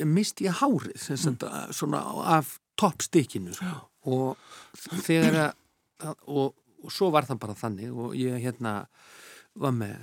misti 0.07 0.47
ég 0.47 0.59
hárið, 0.61 0.95
sagt, 1.03 1.43
mm. 1.43 1.75
svona 1.75 2.01
af 2.37 2.57
toppstykkinu, 2.79 3.55
sko. 3.57 3.77
Og 4.07 5.01
þegar 5.03 5.41
að, 5.41 6.21
og, 6.29 6.53
og 6.83 6.93
svo 6.93 7.09
var 7.13 7.27
það 7.27 7.41
bara 7.43 7.57
þannig 7.57 7.91
og 7.91 8.13
ég, 8.17 8.37
hérna, 8.41 8.79
var 9.57 9.73
með 9.75 9.97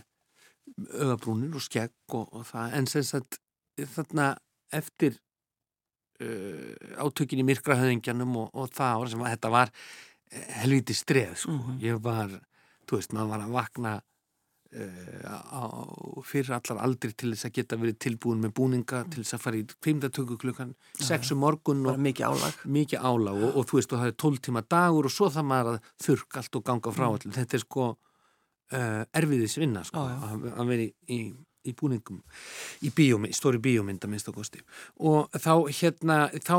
augabrúnir 0.98 1.54
og 1.56 1.62
skegg 1.62 2.16
og, 2.16 2.26
og 2.34 2.46
það 2.48 2.78
en 2.78 2.88
sem 2.90 3.04
sagt 3.06 3.38
þarna 3.94 4.32
eftir 4.74 5.18
átökin 6.20 7.42
í 7.42 7.46
myrkrahöðingjanum 7.50 8.36
og, 8.44 8.50
og 8.54 8.72
það 8.74 8.96
ára 8.96 9.12
sem 9.12 9.22
að 9.24 9.32
þetta 9.34 9.52
var 9.54 9.72
eh, 9.74 10.48
helviti 10.62 10.94
streð 10.94 11.36
sko. 11.36 11.52
mm 11.52 11.62
-hmm. 11.62 11.78
ég 11.82 12.02
var, 12.02 12.34
þú 12.86 13.00
veist, 13.00 13.12
maður 13.12 13.32
var 13.32 13.46
að 13.46 13.56
vakna 13.58 13.94
uh, 14.74 15.24
á, 15.50 15.62
fyrir 16.26 16.54
allar 16.56 16.82
aldri 16.84 17.12
til 17.12 17.32
þess 17.32 17.48
að 17.48 17.54
geta 17.58 17.78
verið 17.80 17.98
tilbúin 17.98 18.42
með 18.42 18.54
búninga 18.58 19.04
til 19.10 19.22
þess 19.22 19.34
að 19.34 19.44
fara 19.44 19.60
í 19.60 19.66
kvimdatöku 19.86 20.38
klukkan 20.40 20.74
sexu 21.00 21.36
morgun 21.38 21.86
og 21.86 21.98
mikið 21.98 22.26
álag, 22.26 22.58
mikið 22.64 22.98
álag 23.00 23.42
og, 23.42 23.56
og 23.56 23.68
þú 23.68 23.80
veist, 23.80 23.92
og 23.92 24.02
það 24.02 24.12
er 24.12 24.18
tól 24.24 24.38
tíma 24.38 24.62
dagur 24.62 25.06
og 25.06 25.14
svo 25.14 25.30
það 25.30 25.48
maður 25.50 25.72
að 25.74 25.90
þurrk 26.06 26.36
allt 26.40 26.56
og 26.56 26.64
ganga 26.64 26.94
frá 26.94 27.06
mm. 27.06 27.14
allir, 27.14 27.36
þetta 27.38 27.56
er 27.56 27.64
sko 27.64 27.88
uh, 27.90 29.02
erfiðis 29.22 29.58
vinna 29.60 29.84
sko, 29.86 30.06
að, 30.28 30.48
að 30.54 30.72
vera 30.72 30.86
í, 30.86 30.90
í, 31.08 31.20
í 31.64 31.74
búningum 31.76 32.20
í 32.84 32.90
bíómi, 32.94 33.32
stóri 33.34 33.60
bíómynda 33.62 34.08
minnst 34.10 34.28
og 34.30 34.38
kosti. 34.38 34.62
Og 35.00 35.32
þá 35.32 35.52
hérna 35.70 36.18
þá, 36.44 36.56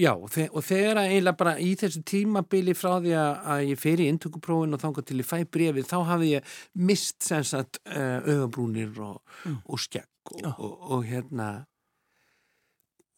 já 0.00 0.12
og 0.14 0.30
þegar 0.66 1.02
að 1.02 1.12
eiginlega 1.12 1.40
bara 1.42 1.56
í 1.62 1.72
þessu 1.78 2.02
tímabili 2.06 2.76
frá 2.78 2.96
því 2.98 3.14
að 3.20 3.64
ég 3.70 3.82
fer 3.82 4.02
í 4.02 4.08
intökuprófin 4.12 4.76
og 4.76 4.82
þángar 4.82 5.06
til 5.08 5.20
ég 5.20 5.28
fæ 5.28 5.38
brefið, 5.44 5.88
þá 5.90 5.98
hafði 6.12 6.32
ég 6.36 6.56
mist 6.88 7.22
sem 7.26 7.46
sagt 7.46 7.80
uh, 7.90 8.20
augabrúnir 8.22 8.92
og, 9.02 9.20
mm. 9.44 9.62
og 9.66 9.82
skegg 9.82 10.36
og, 10.42 10.52
og, 10.54 10.74
og 10.96 11.06
hérna 11.06 11.50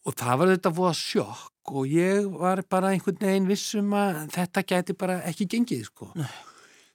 og 0.08 0.14
það 0.16 0.40
var 0.40 0.52
þetta 0.54 0.74
að 0.88 1.00
sjokk 1.02 1.72
og 1.78 1.88
ég 1.92 2.28
var 2.32 2.62
bara 2.70 2.94
einhvern 2.94 3.20
veginn 3.20 3.48
vissum 3.48 3.90
að 3.96 4.22
þetta 4.32 4.64
gæti 4.64 4.94
bara 4.96 5.18
ekki 5.28 5.48
gengið 5.52 5.90
sko. 5.90 6.12
Nei 6.16 6.30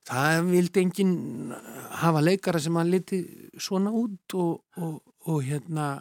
það 0.08 0.50
vildi 0.50 0.84
enginn 0.84 1.54
hafa 2.02 2.24
leikara 2.24 2.60
sem 2.60 2.76
hann 2.76 2.92
liti 2.92 3.22
svona 3.60 3.94
út 3.96 4.36
og, 4.36 4.64
og, 4.82 4.98
og 5.30 5.40
hérna 5.46 5.96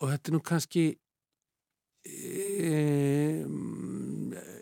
og 0.00 0.10
þetta 0.12 0.30
er 0.30 0.36
nú 0.36 0.40
kannski 0.44 0.84
e, 2.06 3.44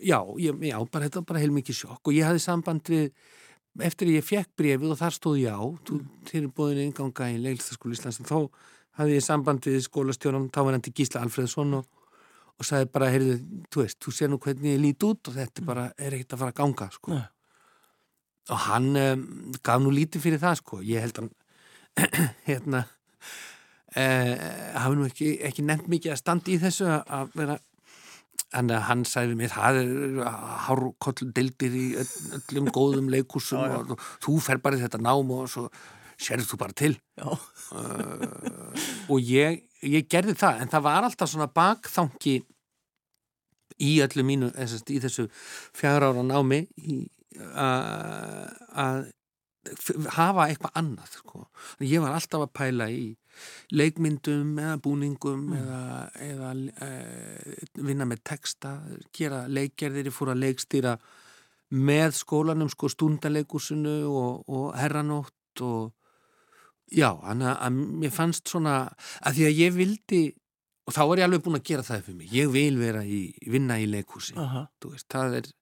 já, 0.03 0.19
ég, 0.41 0.61
já, 0.67 0.77
bara 0.91 1.07
þetta 1.07 1.21
var 1.21 1.27
bara 1.31 1.43
heilmikið 1.43 1.81
sjokk 1.81 2.11
og 2.11 2.15
ég 2.15 2.27
hafði 2.27 2.43
samband 2.43 2.91
við 2.91 3.11
eftir 3.85 4.11
ég 4.13 4.25
fekk 4.27 4.55
brefið 4.59 4.95
og 4.95 4.99
þar 4.99 5.15
stóð 5.15 5.41
já 5.43 5.55
til 6.29 6.47
bóðinu 6.47 6.89
inganga 6.89 7.29
í 7.31 7.39
Leilstaskóli 7.43 7.95
Íslands 7.95 8.23
þá 8.23 8.47
hafði 8.99 9.19
ég 9.19 9.23
samband 9.23 9.67
við 9.67 9.83
skólastjónum 9.87 10.49
til 10.51 10.95
Gísla 10.95 11.23
Alfredsson 11.23 11.79
og, 11.79 11.87
og 12.55 12.67
sagði 12.67 12.91
bara, 12.91 13.11
heyrðu, 13.11 13.39
þú 13.67 13.83
veist, 13.83 13.99
þú 13.99 14.15
sé 14.15 14.29
nú 14.31 14.39
hvernig 14.39 14.77
ég 14.77 14.83
lít 14.83 15.03
út 15.03 15.31
og 15.31 15.35
þetta 15.35 15.65
bara 15.67 15.89
er 15.99 16.15
ekkert 16.15 16.37
að 16.37 16.43
fara 16.43 16.55
að 16.55 16.61
ganga 16.61 16.91
sko. 16.95 17.11
Nei 17.11 17.25
og 18.53 18.61
hann 18.67 18.91
um, 18.99 19.23
gaf 19.65 19.81
nú 19.81 19.93
lítið 19.93 20.25
fyrir 20.25 20.41
það 20.41 20.59
sko. 20.61 20.81
Ég 20.85 21.05
held 21.05 21.21
að 21.23 21.31
hérna 22.49 22.83
uh, 23.95 24.35
hafi 24.81 24.99
nú 24.99 25.07
ekki, 25.07 25.31
ekki 25.47 25.65
nefnt 25.65 25.89
mikið 25.91 26.15
að 26.15 26.21
standa 26.21 26.53
í 26.53 26.59
þessu 26.61 26.89
að 26.91 27.33
vera 27.39 27.57
hann, 28.55 28.71
hann 28.89 29.03
sagði 29.07 29.37
mér 29.39 29.53
það 29.53 29.81
er 29.81 29.91
hárkoll 30.67 31.29
deildir 31.35 31.75
í 31.75 31.85
öllum 32.03 32.71
góðum 32.75 33.11
leikursum 33.13 33.63
já, 33.65 33.77
já. 33.77 33.77
og 33.81 34.09
þú 34.23 34.39
fer 34.43 34.61
bara 34.63 34.81
þetta 34.81 35.01
nám 35.03 35.31
og 35.35 35.47
svo 35.51 35.69
sérðu 36.21 36.47
þú 36.47 36.59
bara 36.61 36.75
til. 36.77 36.93
Uh, 37.19 38.75
og 39.11 39.17
ég, 39.19 39.63
ég 39.83 40.05
gerði 40.11 40.37
það 40.39 40.61
en 40.63 40.71
það 40.71 40.85
var 40.85 41.07
alltaf 41.07 41.31
svona 41.31 41.49
bakþangi 41.51 42.37
í 43.83 43.97
öllu 44.05 44.23
mínu 44.23 44.53
í 44.55 45.01
þessu 45.03 45.27
fjara 45.75 46.13
ára 46.13 46.23
námi 46.23 46.61
í 46.79 47.01
að 47.35 49.05
hafa 50.13 50.47
eitthvað 50.47 50.75
annað 50.77 51.15
sko. 51.19 51.45
ég 51.81 52.03
var 52.03 52.13
alltaf 52.13 52.45
að 52.45 52.53
pæla 52.53 52.87
í 52.93 53.05
leikmyndum 53.73 54.59
eða 54.61 54.77
búningum 54.83 55.47
mm. 55.49 55.55
eða, 55.59 55.81
eða 56.21 56.51
e, 56.85 56.89
vinna 57.81 58.05
með 58.07 58.21
texta 58.29 58.75
gera 59.15 59.45
leikgerðir, 59.49 60.11
ég 60.11 60.15
fór 60.15 60.35
að 60.35 60.43
leikstýra 60.45 60.95
með 61.75 62.13
skólanum 62.19 62.69
sko 62.71 62.91
stundaleikursinu 62.93 63.97
og, 64.07 64.45
og 64.47 64.69
herranótt 64.77 65.65
og 65.65 65.91
já, 66.91 67.09
þannig 67.25 67.51
að 67.51 67.83
mér 68.05 68.13
fannst 68.13 68.53
svona 68.53 68.79
að 69.25 69.39
því 69.39 69.47
að 69.49 69.61
ég 69.63 69.77
vildi 69.81 70.23
og 70.85 70.93
þá 70.93 71.01
var 71.09 71.19
ég 71.19 71.27
alveg 71.27 71.45
búin 71.45 71.59
að 71.59 71.69
gera 71.71 71.85
það 71.87 72.03
fyrir 72.05 72.19
mig 72.21 72.35
ég 72.37 72.51
vil 72.53 72.75
vera 72.79 73.01
í, 73.03 73.21
vinna 73.49 73.79
í 73.81 73.89
leikursi 73.89 74.37
uh 74.37 74.59
-huh. 74.59 74.67
veist, 74.85 75.09
það 75.09 75.39
er 75.41 75.53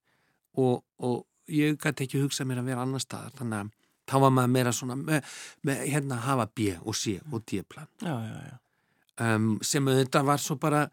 og, 0.60 0.84
og 1.00 1.24
ég 1.52 1.80
gæti 1.82 2.08
ekki 2.08 2.22
hugsað 2.24 2.50
mér 2.50 2.62
að 2.62 2.70
vera 2.72 2.86
annar 2.86 3.04
staðar 3.04 3.34
þannig 3.40 3.64
að 3.64 3.72
þá 4.10 4.16
var 4.20 4.36
maður 4.36 4.54
meira 4.58 4.74
svona 4.76 4.98
með, 5.00 5.32
með 5.64 5.82
hérna 5.94 6.20
að 6.20 6.28
hafa 6.28 6.46
B 6.56 6.76
og 6.82 6.98
C 6.98 7.18
og 7.32 7.44
D-plan 7.48 7.90
um, 8.04 9.50
sem 9.64 9.90
þetta 10.00 10.24
var 10.28 10.44
svo 10.44 10.58
bara 10.62 10.84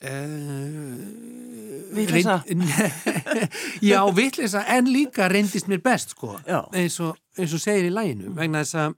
uh, 0.00 1.00
Vittlisa 1.96 2.40
Já, 3.90 4.00
vittlisa 4.14 4.64
en 4.76 4.92
líka 4.92 5.28
reyndist 5.28 5.68
mér 5.68 5.82
best 5.84 6.14
sko. 6.14 6.36
Eins 6.46 7.00
og, 7.04 7.16
eins 7.38 7.54
og 7.56 7.62
segir 7.62 7.88
í 7.88 7.94
læginu 7.94 8.34
vegna 8.36 8.64
þess 8.64 8.78
að 8.84 8.90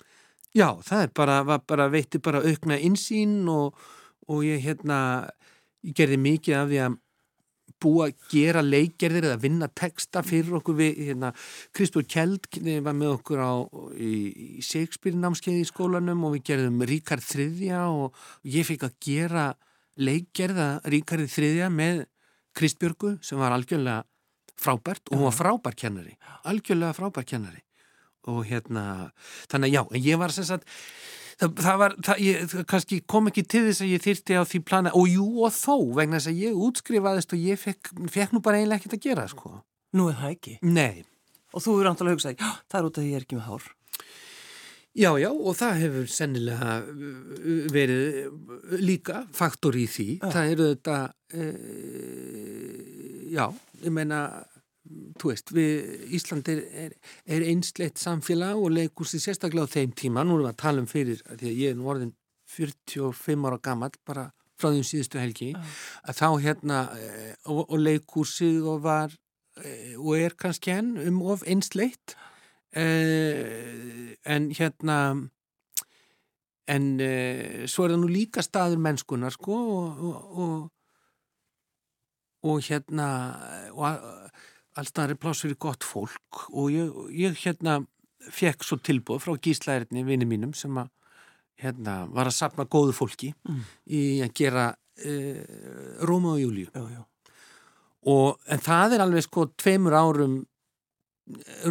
já, 0.60 0.68
það 0.86 1.02
er 1.02 1.10
bara, 1.16 1.58
bara 1.58 1.90
veitti 1.92 2.22
bara 2.22 2.44
aukna 2.44 2.78
insýn 2.78 3.42
og, 3.52 3.74
og 4.30 4.44
ég 4.46 4.62
hérna 4.64 4.98
ég 5.86 5.96
gerði 5.96 6.18
mikið 6.22 6.60
af 6.60 6.70
því 6.70 6.80
að 6.86 7.02
búa 7.82 8.08
að 8.08 8.16
gera 8.32 8.62
leikgerðir 8.64 9.28
eða 9.30 9.40
vinna 9.42 9.68
texta 9.68 10.22
fyrir 10.24 10.58
okkur 10.58 10.78
við, 10.78 11.00
hérna, 11.10 11.32
Kristór 11.76 12.06
Kjeld 12.08 12.48
var 12.84 12.96
með 12.96 13.14
okkur 13.18 13.42
á, 13.42 13.54
í, 13.96 14.12
í 14.58 14.64
Shakespeare 14.64 15.18
námskeið 15.20 15.60
í 15.60 15.68
skólanum 15.68 16.24
og 16.28 16.36
við 16.36 16.46
gerðum 16.50 16.84
Ríkard 16.88 17.24
Þriðja 17.26 17.84
og 17.92 18.16
ég 18.48 18.68
fikk 18.68 18.88
að 18.88 18.98
gera 19.06 19.46
leikgerða 19.96 20.68
Ríkard 20.92 21.28
Þriðja 21.32 21.70
með 21.72 22.04
Kristbjörgu 22.56 23.16
sem 23.24 23.40
var 23.40 23.52
algjörlega 23.56 24.04
frábært 24.56 25.10
og 25.10 25.18
hún 25.18 25.28
var 25.28 25.36
frábær 25.36 25.76
kennari, 25.76 26.16
algjörlega 26.48 26.96
frábær 26.96 27.28
kennari. 27.28 27.60
Og 28.26 28.40
hérna, 28.48 29.12
þannig 29.50 29.68
að 29.68 29.76
já, 29.76 29.82
en 29.86 30.02
ég 30.02 30.18
var 30.18 30.32
sem 30.34 30.46
sagt 30.48 30.66
það, 31.40 31.54
það 31.66 31.80
var, 31.82 31.96
það, 32.08 32.22
ég, 32.24 32.54
kannski 32.72 33.00
kom 33.14 33.30
ekki 33.30 33.44
til 33.46 33.64
þess 33.68 33.84
að 33.84 33.92
ég 33.92 34.04
þyrti 34.06 34.38
á 34.40 34.42
því 34.48 34.62
plana 34.68 34.92
og 34.96 35.08
jú 35.10 35.26
og 35.46 35.54
þó 35.56 35.76
vegna 35.98 36.20
þess 36.20 36.32
að 36.32 36.42
ég 36.44 36.60
útskrifaðist 36.68 37.36
og 37.36 37.46
ég 37.46 37.62
fekk, 37.62 37.92
fekk 38.12 38.36
nú 38.36 38.42
bara 38.44 38.60
eiginlega 38.60 38.82
ekkert 38.82 38.98
að 38.98 39.08
gera 39.08 39.26
sko. 39.30 39.56
Nú 39.96 40.10
er 40.10 40.20
það 40.20 40.36
ekki? 40.36 40.58
Nei. 40.66 41.04
Og 41.56 41.64
þú 41.64 41.80
eru 41.80 41.92
antal 41.92 42.08
að 42.08 42.16
hugsa, 42.16 42.36
já, 42.36 42.48
það 42.68 42.78
er 42.78 42.88
út 42.88 42.98
af 42.98 43.02
því 43.02 43.10
ég 43.10 43.18
er 43.20 43.26
ekki 43.26 43.38
með 43.38 43.50
hár. 43.50 43.68
Já, 44.96 45.10
já, 45.20 45.28
og 45.28 45.52
það 45.58 45.80
hefur 45.82 46.04
sennilega 46.08 46.74
uh, 46.88 47.64
verið 47.72 48.78
líka 48.80 49.26
faktor 49.36 49.76
í 49.76 49.84
því. 49.92 50.06
Já. 50.22 50.30
Það 50.32 50.52
eru 50.54 50.68
þetta, 50.70 50.96
e, 51.36 51.48
já, 53.34 53.44
ég 53.82 53.92
meina, 53.92 54.20
þú 55.20 55.30
veist, 55.30 55.52
við 55.54 56.12
Íslandir 56.16 56.62
er, 56.84 56.94
er 57.26 57.44
einsleitt 57.50 58.00
samfélag 58.00 58.60
og 58.60 58.72
leikursi 58.74 59.20
sérstaklega 59.22 59.68
á 59.68 59.74
þeim 59.74 59.94
tíma, 59.96 60.24
nú 60.24 60.36
erum 60.36 60.48
við 60.48 60.52
að 60.52 60.62
tala 60.62 60.82
um 60.82 60.88
fyrir, 60.90 61.22
því 61.32 61.50
að 61.50 61.60
ég 61.62 61.74
er 61.74 61.78
nú 61.78 61.90
orðin 61.92 62.14
45 62.56 63.46
ára 63.48 63.60
gammal, 63.62 63.92
bara 64.06 64.26
frá 64.56 64.70
því 64.70 64.82
um 64.82 64.88
síðustu 64.88 65.20
helgi, 65.20 65.52
Já. 65.52 65.62
að 66.08 66.20
þá 66.20 66.28
hérna, 66.46 66.82
e, 66.96 67.32
og, 67.52 67.62
og 67.64 67.80
leikursið 67.82 68.68
og 68.72 68.84
var, 68.86 69.16
e, 69.60 69.96
og 69.96 70.12
er 70.18 70.36
kannski 70.38 70.74
enn 70.76 70.94
um 71.06 71.22
of 71.26 71.44
einsleitt, 71.46 72.16
en 72.76 74.48
hérna, 74.52 74.96
en 76.68 76.88
svo 77.70 77.86
er 77.86 77.94
það 77.94 78.00
nú 78.02 78.08
líka 78.10 78.42
staður 78.44 78.82
mennskunar, 78.84 79.32
sko, 79.32 79.56
og, 79.56 80.02
og, 80.04 80.40
og 80.44 80.56
og 82.46 82.62
hérna 82.62 83.06
og 83.72 83.86
alltaf 84.80 85.10
er 85.10 85.20
pláss 85.20 85.44
fyrir 85.44 85.58
gott 85.60 85.84
fólk 85.86 86.46
og 86.52 86.72
ég, 86.74 86.92
ég 87.16 87.38
hérna 87.44 87.80
fekk 88.32 88.64
svo 88.66 88.78
tilbúð 88.82 89.22
frá 89.24 89.36
gíslæðirni 89.42 90.04
vinni 90.06 90.28
mínum 90.28 90.54
sem 90.56 90.74
að 90.80 90.90
hérna 91.62 92.02
var 92.12 92.28
að 92.28 92.36
sapna 92.36 92.66
góðu 92.68 92.94
fólki 92.96 93.32
mm. 93.32 93.62
í 93.96 94.02
að 94.24 94.34
gera 94.36 94.66
e, 95.00 95.14
Róma 96.04 96.34
og 96.34 96.42
Júliu 96.42 96.68
og 98.06 98.50
en 98.52 98.62
það 98.62 98.96
er 98.96 99.04
alveg 99.06 99.26
sko 99.26 99.48
tveimur 99.56 99.96
árum 99.96 100.40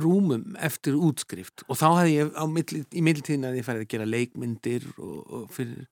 rúmum 0.04 0.56
eftir 0.60 0.98
útskrift 1.00 1.64
og 1.70 1.80
þá 1.80 1.88
hefði 2.02 2.16
ég 2.18 2.40
milli, 2.52 2.82
í 2.92 3.04
middeltíðin 3.06 3.50
að 3.52 3.60
ég 3.62 3.68
færði 3.68 3.86
að 3.86 3.92
gera 3.94 4.10
leikmyndir 4.10 4.88
og, 4.98 5.20
og 5.22 5.46
fyrir 5.56 5.86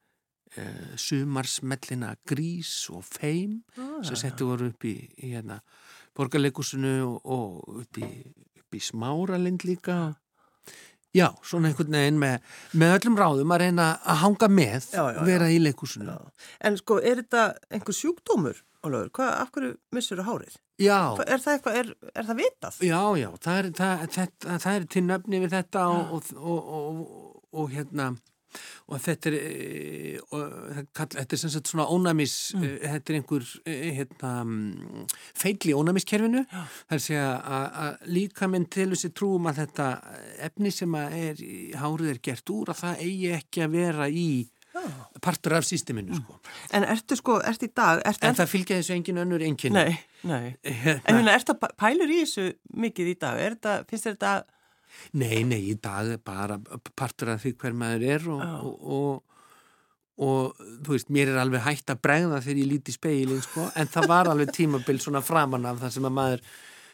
e, 0.58 0.65
sumarsmellina 1.00 2.15
Grís 2.27 2.74
og 2.91 3.05
Feim 3.08 3.62
ah, 3.77 4.01
sem 4.03 4.20
settu 4.20 4.50
voru 4.50 4.74
upp 4.74 4.89
í, 4.89 4.98
í 5.22 5.32
hérna 5.36 5.62
borgarleikusinu 6.17 6.98
og, 7.08 7.22
og 7.24 7.79
upp 7.84 8.01
í, 8.01 8.10
upp 8.60 8.77
í 8.77 8.82
smáralind 8.84 9.65
líka 9.67 9.98
já, 11.13 11.27
svona 11.46 11.70
einhvern 11.70 11.93
veginn 11.93 12.20
með, 12.22 12.51
með 12.74 12.96
öllum 12.98 13.17
ráðum 13.20 13.53
að 13.53 13.63
reyna 13.65 13.88
að 14.01 14.22
hanga 14.24 14.50
með 14.50 14.89
já, 14.93 15.03
já, 15.13 15.22
vera 15.27 15.50
í 15.53 15.60
leikusinu 15.62 16.17
En 16.60 16.77
sko, 16.79 17.00
er 17.01 17.22
þetta 17.22 17.48
einhver 17.70 17.98
sjúkdómur, 17.98 18.62
Ólafur? 18.84 19.13
Hvað, 19.15 19.32
af 19.39 19.53
hverju 19.55 19.74
missur 19.96 20.20
þú 20.20 20.27
hárið? 20.27 20.60
Já 20.82 20.97
Er 21.23 21.39
það 21.39 21.54
eitthvað, 21.54 21.80
er, 21.80 21.93
er 22.13 22.28
það 22.30 22.41
vitað? 22.41 22.82
Já, 22.89 23.02
já, 23.21 23.30
það 23.45 23.60
er, 23.62 23.71
það, 23.80 24.06
það, 24.17 24.60
það 24.65 24.78
er 24.80 24.88
til 24.95 25.06
nöfni 25.08 25.41
við 25.43 25.58
þetta 25.58 25.88
og, 25.93 26.32
og, 26.41 27.04
og 27.54 27.73
hérna 27.73 28.13
og 28.89 29.02
þetta 29.04 29.32
er 29.32 29.38
e, 29.39 30.22
og, 30.30 30.56
þetta 30.98 31.24
er 31.24 31.42
sem 31.42 31.54
sagt 31.54 31.72
svona 31.72 31.88
ónæmis 31.89 32.36
mm. 32.58 32.63
E, 32.63 32.72
þetta 32.96 33.13
er 33.13 33.20
einhver 33.20 33.50
e, 33.66 33.76
hérna, 34.00 34.34
feil 35.44 35.58
í 35.70 35.76
ónæmiskerfinu 35.78 36.44
Já. 36.46 36.63
það 36.63 36.96
er 36.96 37.02
að 37.02 37.06
segja 37.08 37.28
að 37.58 38.10
líka 38.18 38.50
minn 38.52 38.70
til 38.72 38.89
þessi 38.94 39.13
trúum 39.16 39.52
að 39.52 39.63
þetta 39.63 39.92
efni 40.50 40.74
sem 40.74 41.00
er 41.04 41.46
hárið 41.80 42.16
er 42.16 42.24
gert 42.30 42.54
úr 42.54 42.74
að 42.74 42.84
það 42.84 43.06
eigi 43.08 43.32
ekki 43.38 43.66
að 43.66 43.80
vera 43.80 44.10
í 44.10 44.28
partur 45.22 45.54
af 45.54 45.66
sísteminu 45.68 46.16
sko. 46.18 46.39
En 46.74 46.86
ertu 46.89 47.18
sko, 47.18 47.38
ertu 47.46 47.70
í 47.70 47.74
dag 47.76 48.02
ertu 48.08 48.28
En 48.28 48.38
það 48.38 48.50
fylgja 48.50 48.80
þessu 48.80 48.96
engin 48.96 49.22
önnur 49.22 49.46
engin 49.46 49.76
Nei, 49.76 50.00
nei 50.26 50.56
hérna. 50.84 51.04
En 51.06 51.20
hérna, 51.20 51.36
ertu 51.38 51.56
pælur 51.62 52.10
í 52.10 52.24
þessu 52.24 52.50
mikið 52.86 53.12
í 53.13 53.16
dag? 53.22 53.39
Er 53.39 53.58
þetta, 53.58 53.76
finnst 53.89 54.10
þetta 54.10 54.34
Nei, 55.19 55.43
nei, 55.47 55.62
í 55.71 55.75
dag 55.82 56.13
er 56.15 56.21
bara 56.23 56.60
partur 56.97 57.34
af 57.34 57.43
því 57.43 57.53
hver 57.62 57.77
maður 57.77 58.06
er 58.15 58.27
og, 58.34 58.43
og, 58.63 58.91
og, 58.97 59.39
og 60.27 60.62
þú 60.86 60.95
veist, 60.95 61.12
mér 61.13 61.34
er 61.34 61.41
alveg 61.43 61.65
hægt 61.67 61.93
að 61.93 62.01
bregða 62.06 62.41
þegar 62.45 62.62
ég 62.63 62.71
líti 62.71 62.95
speilin, 62.95 63.43
sko, 63.45 63.67
en 63.79 63.91
það 63.93 64.10
var 64.12 64.32
alveg 64.32 64.53
tímabill 64.56 64.99
svona 65.03 65.23
framann 65.25 65.67
af 65.69 65.82
það 65.84 65.95
sem 65.97 66.10
að 66.10 66.17
maður, 66.19 66.45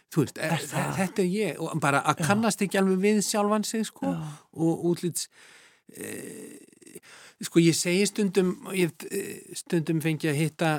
þú 0.10 0.26
veist, 0.26 0.44
er, 0.50 0.58
er 0.84 0.94
þetta 1.00 1.26
er 1.26 1.32
ég 1.34 1.64
og 1.64 1.80
bara 1.84 2.04
að 2.04 2.26
kannast 2.28 2.66
ekki 2.66 2.82
alveg 2.82 3.02
við 3.08 3.24
sjálfan 3.28 3.68
sig, 3.68 3.88
sko, 3.88 4.14
og 4.60 4.86
útlýts, 4.92 5.28
e, 5.96 6.14
sko, 7.46 7.64
ég 7.64 7.78
segi 7.78 8.08
stundum, 8.10 8.56
ég 8.76 8.96
stundum 9.58 10.04
fengi 10.04 10.32
að 10.32 10.42
hitta 10.44 10.78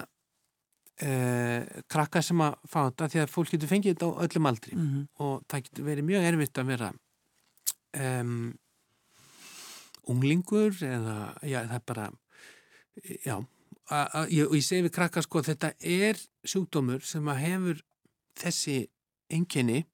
Eh, 1.00 1.62
krakka 1.88 2.20
sem 2.20 2.40
að 2.44 2.58
fá 2.68 2.82
þetta 2.90 3.06
því 3.08 3.20
að 3.22 3.30
fólk 3.32 3.52
getur 3.54 3.70
fengið 3.70 3.94
þetta 3.94 4.08
á 4.12 4.20
öllum 4.26 4.48
aldri 4.50 4.74
mm 4.74 4.88
-hmm. 4.88 5.04
og 5.24 5.44
það 5.48 5.62
getur 5.64 5.86
verið 5.86 6.04
mjög 6.04 6.26
erfitt 6.28 6.58
að 6.60 6.66
vera 6.68 6.88
um, 7.96 8.52
unglingur 10.10 10.74
eða 10.84 11.16
já, 11.42 11.62
það 11.68 11.76
er 11.78 11.86
bara 11.86 12.06
já, 13.24 13.36
og 13.36 14.32
ég, 14.32 14.46
ég 14.46 14.64
segi 14.66 14.86
við 14.86 14.94
krakka 14.96 15.22
sko 15.24 15.42
þetta 15.46 15.72
er 15.80 16.20
sjúkdómur 16.46 17.04
sem 17.06 17.26
að 17.30 17.42
hefur 17.44 17.82
þessi 18.40 18.78
enginni 19.30 19.84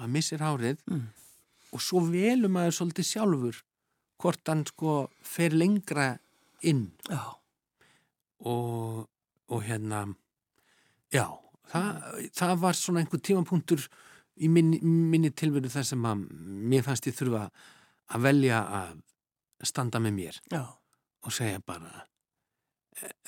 að 0.00 0.12
missir 0.14 0.44
hárið 0.44 0.80
mm. 0.88 1.06
og 1.76 1.84
svo 1.84 2.02
velum 2.08 2.58
er 2.60 2.74
svolítið 2.74 3.08
sjálfur 3.10 3.62
hvort 4.20 4.52
hann 4.52 4.66
sko 4.68 4.96
fer 5.24 5.56
lengra 5.56 6.12
inn 6.66 6.90
já. 7.08 7.22
og 8.44 9.08
og 9.50 9.64
hérna 9.66 10.04
já, 11.10 11.26
það, 11.70 12.28
það 12.38 12.52
var 12.62 12.78
svona 12.78 13.02
einhver 13.02 13.22
tímapunktur 13.26 13.86
í 14.40 14.50
minni, 14.52 14.80
minni 14.82 15.32
tilveru 15.34 15.70
þar 15.72 15.86
sem 15.90 16.06
að 16.06 16.24
mér 16.70 16.84
fannst 16.86 17.08
ég 17.10 17.16
þurfa 17.18 17.48
að 18.10 18.26
velja 18.26 18.60
að 18.80 18.94
standa 19.66 20.00
með 20.02 20.16
mér 20.16 20.40
Já. 20.52 20.62
og 21.26 21.34
segja 21.34 21.60
bara 21.64 22.06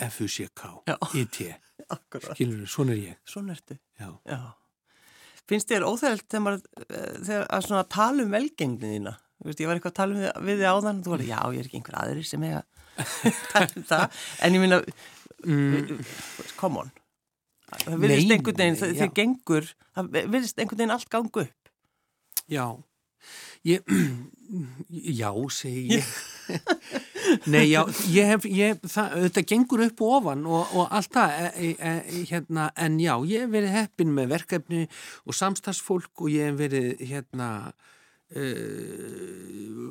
F-U-C-K 0.09 0.73
I-T 1.21 1.49
skilur 2.33 2.63
þú, 2.63 2.69
svona 2.69 2.95
er 2.95 3.01
ég. 3.01 3.21
Svona 3.29 3.55
ertu. 3.57 3.77
Já. 4.01 4.09
Já. 4.29 4.41
Finnst 5.51 5.73
þér 5.73 5.87
óþægilt 5.89 6.29
þegar 6.31 6.59
eh, 6.59 7.15
þegar 7.19 7.47
að 7.49 7.67
svona 7.67 7.85
tala 7.91 8.25
um 8.25 8.35
velgengni 8.37 8.93
þína? 8.95 9.15
Veist, 9.43 9.59
ég 9.59 9.69
var 9.69 9.79
eitthvað 9.79 9.95
að 9.95 9.99
tala 9.99 10.19
við, 10.19 10.29
við 10.47 10.61
þið 10.61 10.69
áðan 10.71 11.01
og 11.01 11.07
þú 11.07 11.15
var, 11.17 11.25
já, 11.27 11.39
ég 11.51 11.63
er 11.63 11.69
ekki 11.69 11.81
einhver 11.81 11.99
aðri 11.99 12.27
sem 12.29 12.45
ég 12.47 12.59
að 12.61 13.41
tala 13.51 13.69
um 13.81 13.87
það, 13.89 14.21
en 14.47 14.57
ég 14.57 14.63
minna 14.63 14.79
mm. 15.43 16.05
come 16.61 16.85
on 16.85 16.93
það 17.81 17.99
virðist 18.05 18.37
einhvern 18.37 18.63
veginn, 18.63 18.81
þegar 18.83 19.13
gengur 19.19 19.69
það 19.97 20.15
virðist 20.17 20.59
einhvern 20.61 20.83
veginn 20.83 20.97
allt 20.97 21.13
gangu 21.13 21.45
upp. 21.47 21.73
Já. 22.51 22.67
Ég, 23.63 23.85
Já, 25.21 25.33
segi 25.49 25.97
ég. 25.97 26.09
Nei, 27.53 27.71
já, 27.71 27.87
ég 28.13 28.27
hef 28.29 28.45
ég, 28.51 28.81
það, 28.85 29.15
þetta 29.25 29.43
gengur 29.49 29.85
upp 29.87 30.03
og 30.05 30.17
ofan 30.19 30.43
og, 30.45 30.75
og 30.77 30.91
allt 30.93 31.15
það 31.15 31.31
e, 31.39 31.71
e, 31.71 31.71
e, 31.81 32.25
hérna, 32.29 32.67
en 32.77 32.99
já, 33.01 33.15
ég 33.31 33.47
hef 33.47 33.55
verið 33.55 33.77
heppin 33.77 34.13
með 34.13 34.35
verkefni 34.35 34.83
og 35.25 35.39
samstagsfólk 35.39 36.25
og 36.27 36.29
ég 36.35 36.51
hef 36.51 36.59
verið 36.61 37.01
hérna 37.09 37.49
uh, 38.37 39.87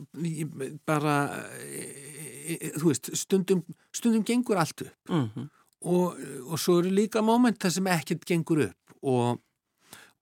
bara 0.85 1.15
uh, 1.39 2.69
þú 2.77 2.91
veist, 2.91 3.09
stundum 3.17 3.65
stundum 3.95 4.27
gengur 4.27 4.61
allt 4.61 4.85
upp. 4.85 4.95
Mm 5.09 5.49
og, 5.81 6.17
og 6.47 6.59
svo 6.61 6.79
eru 6.81 6.91
líka 6.93 7.23
móment 7.25 7.59
það 7.61 7.77
sem 7.77 7.87
ekkert 7.93 8.25
gengur 8.29 8.65
upp 8.67 8.97
og, 9.01 9.39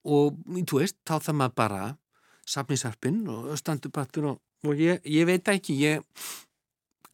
og 0.07 0.37
þú 0.55 0.83
veist, 0.83 0.99
þá 1.07 1.17
það 1.19 1.39
maður 1.41 1.57
bara 1.59 1.81
safnisarpinn 2.49 3.25
og 3.29 3.57
standupattur 3.59 4.31
og, 4.31 4.39
og 4.65 4.79
ég, 4.79 5.01
ég 5.05 5.27
veit 5.29 5.51
ekki, 5.51 5.75
ég 5.83 6.05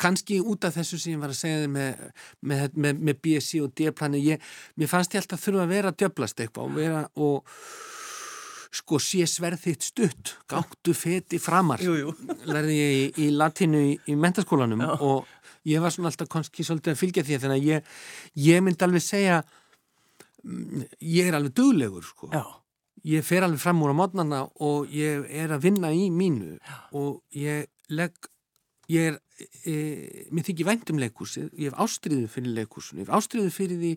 kannski 0.01 0.41
út 0.43 0.67
af 0.67 0.75
þessu 0.75 0.99
sem 0.99 1.15
ég 1.15 1.23
var 1.23 1.31
að 1.31 1.39
segja 1.39 1.71
með, 1.71 2.05
með, 2.43 2.63
með, 2.75 3.01
með 3.09 3.19
BSC 3.23 3.63
og 3.63 3.73
D-plani, 3.77 4.21
mér 4.75 4.91
fannst 4.91 5.15
ég 5.15 5.23
alltaf 5.23 5.43
þurfa 5.43 5.65
að 5.65 5.75
vera 5.75 5.93
djöblast 5.95 6.41
eitthvað 6.43 6.69
og 6.69 6.79
vera 6.79 7.03
og 7.15 7.53
sko 8.75 8.99
sé 8.99 9.23
sverðitt 9.29 9.85
stutt, 9.87 10.33
gáttu 10.51 10.91
feti 10.97 11.39
framar, 11.39 11.79
lærði 11.79 12.75
ég 12.75 12.95
í, 12.97 13.05
í 13.23 13.29
latinu 13.31 13.79
í, 13.79 13.93
í 14.11 14.17
mentaskólanum 14.19 14.83
og 14.97 15.29
ég 15.65 15.81
var 15.83 15.93
svona 15.93 16.11
alltaf 16.11 16.29
kannski 16.31 16.65
svolítið 16.65 16.93
að 16.93 17.01
fylgja 17.01 17.25
því 17.25 17.39
þannig 17.43 17.63
að 17.63 17.71
ég, 17.71 17.89
ég 18.45 18.63
myndi 18.65 18.85
alveg 18.85 19.05
segja 19.05 19.41
mm, 20.43 20.85
ég 20.99 21.31
er 21.31 21.39
alveg 21.39 21.57
döglegur 21.57 22.05
sko 22.05 22.29
Já. 22.33 22.43
ég 23.15 23.25
fer 23.25 23.47
alveg 23.47 23.61
fram 23.63 23.83
úr 23.85 23.95
á 23.95 23.99
mótnarna 24.01 24.45
og 24.63 24.93
ég 24.93 25.27
er 25.29 25.55
að 25.55 25.67
vinna 25.69 25.91
í 25.95 26.07
mínu 26.13 26.55
Já. 26.59 26.79
og 26.93 27.21
ég 27.35 27.67
legg 27.89 28.31
ég 28.91 29.11
er, 29.11 29.19
e, 29.65 29.75
mér 30.29 30.45
þykir 30.45 30.67
væntum 30.67 30.99
leikúsið, 31.01 31.49
ég 31.57 31.71
hef 31.71 31.79
ástriðu 31.81 32.27
fyrir 32.29 32.53
leikúsinu, 32.59 33.01
ég 33.01 33.07
hef 33.07 33.15
ástriðu 33.17 33.53
fyrir 33.53 33.79
því 33.81 33.93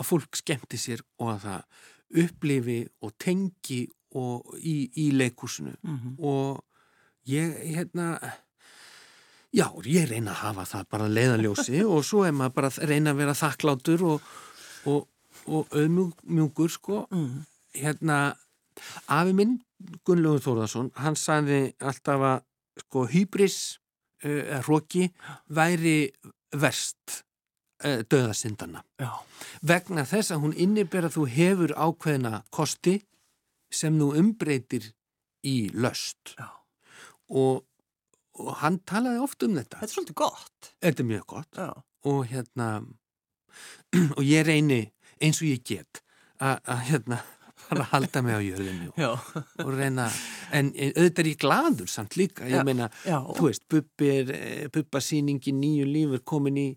að 0.00 0.08
fólk 0.08 0.38
skemmti 0.40 0.80
sér 0.80 1.02
og 1.20 1.34
að 1.34 1.42
það 1.44 2.22
upplifi 2.24 2.78
og 3.04 3.12
tengi 3.20 3.82
og 4.18 4.56
í, 4.58 4.90
í 4.98 5.10
leikúsinu 5.14 5.76
mm 5.76 5.98
-hmm. 5.98 6.14
og 6.18 6.64
ég, 7.28 7.52
hérna 7.76 8.18
Já, 9.50 9.66
ég 9.88 10.06
reyna 10.10 10.34
að 10.34 10.42
hafa 10.44 10.66
það 10.72 10.84
bara 10.94 11.08
leiðanljósi 11.10 11.80
og 11.92 12.04
svo 12.06 12.22
er 12.26 12.36
maður 12.36 12.56
bara 12.58 12.70
að 12.74 12.92
reyna 12.92 13.14
að 13.14 13.22
vera 13.22 13.38
þakklátur 13.38 14.04
og, 14.06 14.28
og, 14.90 15.08
og 15.50 15.74
auðmjúkur 15.74 16.70
sko. 16.70 17.00
Mm. 17.10 17.42
Hérna, 17.80 18.20
afi 19.10 19.34
minn, 19.36 19.58
Gunnlaugur 20.06 20.42
Þórðarsson, 20.44 20.90
hann 21.00 21.16
sagði 21.16 21.60
alltaf 21.80 22.24
að 22.28 22.42
sko 22.84 23.06
hýbris 23.10 23.56
uh, 24.24 24.60
hróki 24.64 25.08
væri 25.48 26.10
verst 26.56 27.22
uh, 27.84 28.02
döðasindana 28.10 28.84
Já. 29.00 29.12
vegna 29.62 30.06
þess 30.08 30.34
að 30.34 30.44
hún 30.44 30.56
innibera 30.56 31.10
þú 31.12 31.26
hefur 31.30 31.74
ákveðna 31.76 32.42
kosti 32.54 33.00
sem 33.70 33.98
þú 33.98 34.12
umbreytir 34.20 34.90
í 35.46 35.70
löst 35.74 36.34
Já. 36.36 36.50
og, 37.30 37.64
og 38.46 38.54
hann 38.62 38.78
talaði 38.88 39.20
oft 39.24 39.42
um 39.46 39.54
þetta 39.58 39.80
Þetta 39.80 39.90
er 39.90 39.94
svolítið 39.96 40.18
gott. 40.22 40.70
þetta 40.82 41.02
er 41.04 41.08
mjög 41.10 41.26
gott 41.34 41.60
Já. 41.60 41.68
og 42.04 42.22
hérna 42.30 42.68
og 44.18 44.22
ég 44.24 44.46
reyni 44.46 44.80
eins 45.20 45.40
og 45.42 45.48
ég 45.50 45.62
get 45.66 46.02
að 46.40 46.84
hérna 46.88 47.18
fara 47.60 47.82
að 47.84 47.90
halda 47.92 48.22
mig 48.24 48.38
á 48.38 48.40
jörðinu 48.40 48.86
og, 49.10 49.26
og 49.66 49.72
reyna 49.76 50.06
en, 50.56 50.70
en 50.72 50.94
auðvitað 50.96 51.20
er 51.24 51.28
ég 51.34 51.40
gladur 51.42 51.90
samt 51.92 52.16
líka 52.16 52.46
ég 52.48 52.56
Já. 52.56 52.64
meina, 52.64 52.88
Já. 53.04 53.18
þú 53.36 53.48
veist, 53.50 53.66
bubbir 53.70 54.32
bubbasýningi 54.72 55.52
nýju 55.52 55.84
líf 55.90 56.14
er 56.16 56.24
komin 56.24 56.56
í 56.62 56.68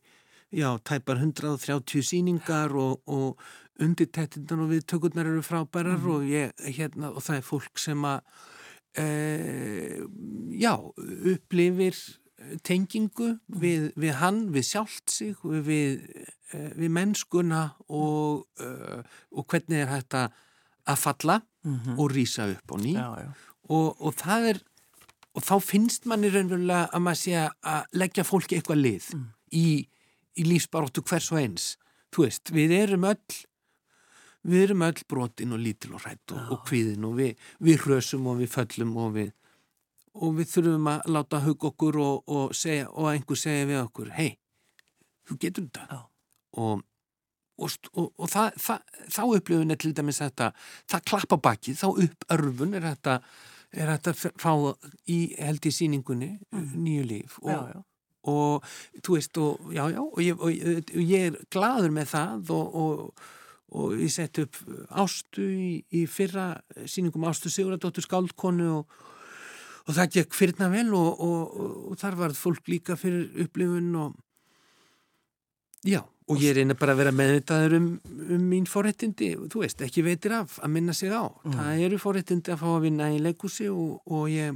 já, 0.54 0.68
tæpar 0.86 1.18
130 1.24 2.04
sýningar 2.06 2.76
og, 2.78 3.00
og 3.10 3.40
undirtættindan 3.82 4.66
og 4.66 4.74
viðtökurnar 4.74 5.26
eru 5.32 5.42
frábærar 5.42 5.98
Mhm. 5.98 6.12
og 6.14 6.28
ég, 6.30 6.52
hérna, 6.76 7.10
og 7.16 7.24
það 7.26 7.40
er 7.40 7.48
fólk 7.48 7.80
sem 7.82 8.04
að 8.06 8.20
e, 8.98 10.02
já, 10.60 10.74
upplifir 11.34 11.96
tengingu 12.68 13.38
við, 13.48 13.92
við 13.96 14.18
hann, 14.20 14.42
við 14.54 14.66
sjálft 14.68 15.10
sig, 15.14 15.36
við, 15.44 16.02
eh, 16.54 16.70
við 16.76 16.90
mennskuna 16.92 17.62
og, 17.88 18.44
uh, 18.60 19.00
og 19.32 19.46
hvernig 19.48 19.80
er 19.86 19.92
hægt 19.94 20.18
að 20.20 20.98
falla 21.00 21.42
Mhm. 21.64 21.94
og 21.98 22.12
rýsa 22.12 22.44
upp 22.52 22.72
á 22.72 22.76
ný 22.76 22.92
Já, 22.94 23.08
já. 23.24 23.30
og, 23.70 23.96
og 24.04 24.14
það 24.20 24.50
er 24.50 24.58
og 25.34 25.42
þá 25.48 25.54
finnst 25.64 26.06
manni 26.06 26.28
raunverulega 26.30 26.90
að 26.92 27.02
maður 27.02 27.22
sé 27.22 27.50
að 27.64 27.86
leggja 27.94 28.24
fólki 28.28 28.58
eitthvað 28.60 28.82
lið 28.84 29.06
Mm. 29.16 29.26
í, 29.54 29.88
í 30.36 30.44
lífsbaróttu 30.44 31.02
hvers 31.08 31.32
og 31.32 31.40
eins 31.40 31.78
þú 32.12 32.26
veist, 32.28 32.52
við 32.52 32.72
erum 32.82 33.06
öll 33.08 33.46
við 34.44 34.64
erum 34.68 34.82
öll 34.88 35.04
brotin 35.10 35.54
og 35.56 35.62
lítil 35.64 35.94
og 35.96 36.04
hrætt 36.04 36.34
og, 36.36 36.52
og 36.52 36.64
kvíðin 36.68 37.06
og 37.08 37.16
við, 37.20 37.36
við 37.64 37.84
hrösum 37.86 38.28
og 38.28 38.42
við 38.42 38.52
föllum 38.56 38.96
og 39.06 39.14
við 39.16 39.32
og 40.14 40.36
við 40.38 40.50
þurfum 40.54 40.90
að 40.92 41.08
láta 41.16 41.40
hug 41.42 41.64
okkur 41.72 41.96
og, 42.04 42.24
og, 42.30 42.52
segja, 42.54 42.90
og 42.92 43.08
einhver 43.10 43.40
segja 43.40 43.66
við 43.66 43.80
okkur 43.82 44.12
hei, 44.14 44.28
þú 45.26 45.38
getur 45.42 45.64
þetta. 45.74 46.02
Og, 46.62 46.84
það, 48.30 48.52
það, 48.62 48.84
þá 49.14 49.22
upplifun 49.38 49.74
er 49.74 49.80
til 49.82 49.94
dæmis 49.98 50.20
þetta, 50.22 50.52
það 50.90 51.04
klappa 51.10 51.38
bakið 51.48 51.80
þá 51.82 51.88
upp 52.06 52.28
örfun 52.36 52.78
er 52.78 52.86
þetta 52.92 53.16
er 53.74 53.90
þetta 53.96 54.14
fá 54.42 54.52
í 55.10 55.18
held 55.40 55.66
í 55.66 55.74
síningunni 55.74 56.32
nýju 56.54 57.06
líf 57.10 57.40
og, 57.42 57.50
Já, 57.50 57.60
já. 57.74 57.80
og 58.34 58.68
þú 59.06 59.16
veist 59.18 59.40
og 59.42 59.72
já 59.74 59.84
já 59.96 60.02
og 60.04 60.20
ég, 60.22 60.38
og, 60.38 60.52
ég- 60.54 60.94
og 60.94 61.10
ég 61.14 61.26
er 61.32 61.40
gladur 61.54 61.94
með 61.96 62.12
það 62.14 62.52
og, 62.58 62.76
og, 62.84 63.24
og 63.74 63.98
ég 63.98 64.12
sett 64.14 64.40
upp 64.44 64.60
ástu 64.90 65.44
í, 65.44 65.72
í 65.94 66.06
fyrra 66.10 66.54
síningum 66.86 67.26
ástu 67.30 67.52
Siguradóttur 67.52 68.06
skáldkonu 68.06 68.70
og, 68.80 68.98
og 69.88 69.98
það 69.98 70.18
gekk 70.20 70.38
fyrirna 70.38 70.70
vel 70.74 70.94
og, 70.98 71.22
og, 71.26 71.60
og 71.92 72.00
þar 72.02 72.20
var 72.22 72.38
fólk 72.38 72.70
líka 72.72 72.98
fyrir 73.00 73.46
upplifun 73.46 73.94
og 74.06 74.18
já 75.84 76.04
og 76.32 76.40
ég 76.40 76.56
reyna 76.56 76.76
bara 76.80 76.94
að 76.96 77.02
vera 77.02 77.16
meðvitaður 77.16 77.78
um, 77.78 77.88
um 78.32 78.44
mín 78.48 78.68
forréttindi, 78.70 79.34
þú 79.52 79.64
veist, 79.64 79.82
ekki 79.84 80.06
veitir 80.06 80.36
af 80.38 80.56
að 80.64 80.72
minna 80.76 80.96
sig 80.96 81.12
á. 81.12 81.28
Það 81.44 81.82
eru 81.88 82.00
forréttindi 82.00 82.54
að 82.54 82.62
fá 82.62 82.70
að 82.72 82.86
vinna 82.86 83.10
í 83.12 83.20
leikúsi 83.24 83.68
og, 83.72 83.98
og, 84.08 84.30
ég, 84.32 84.56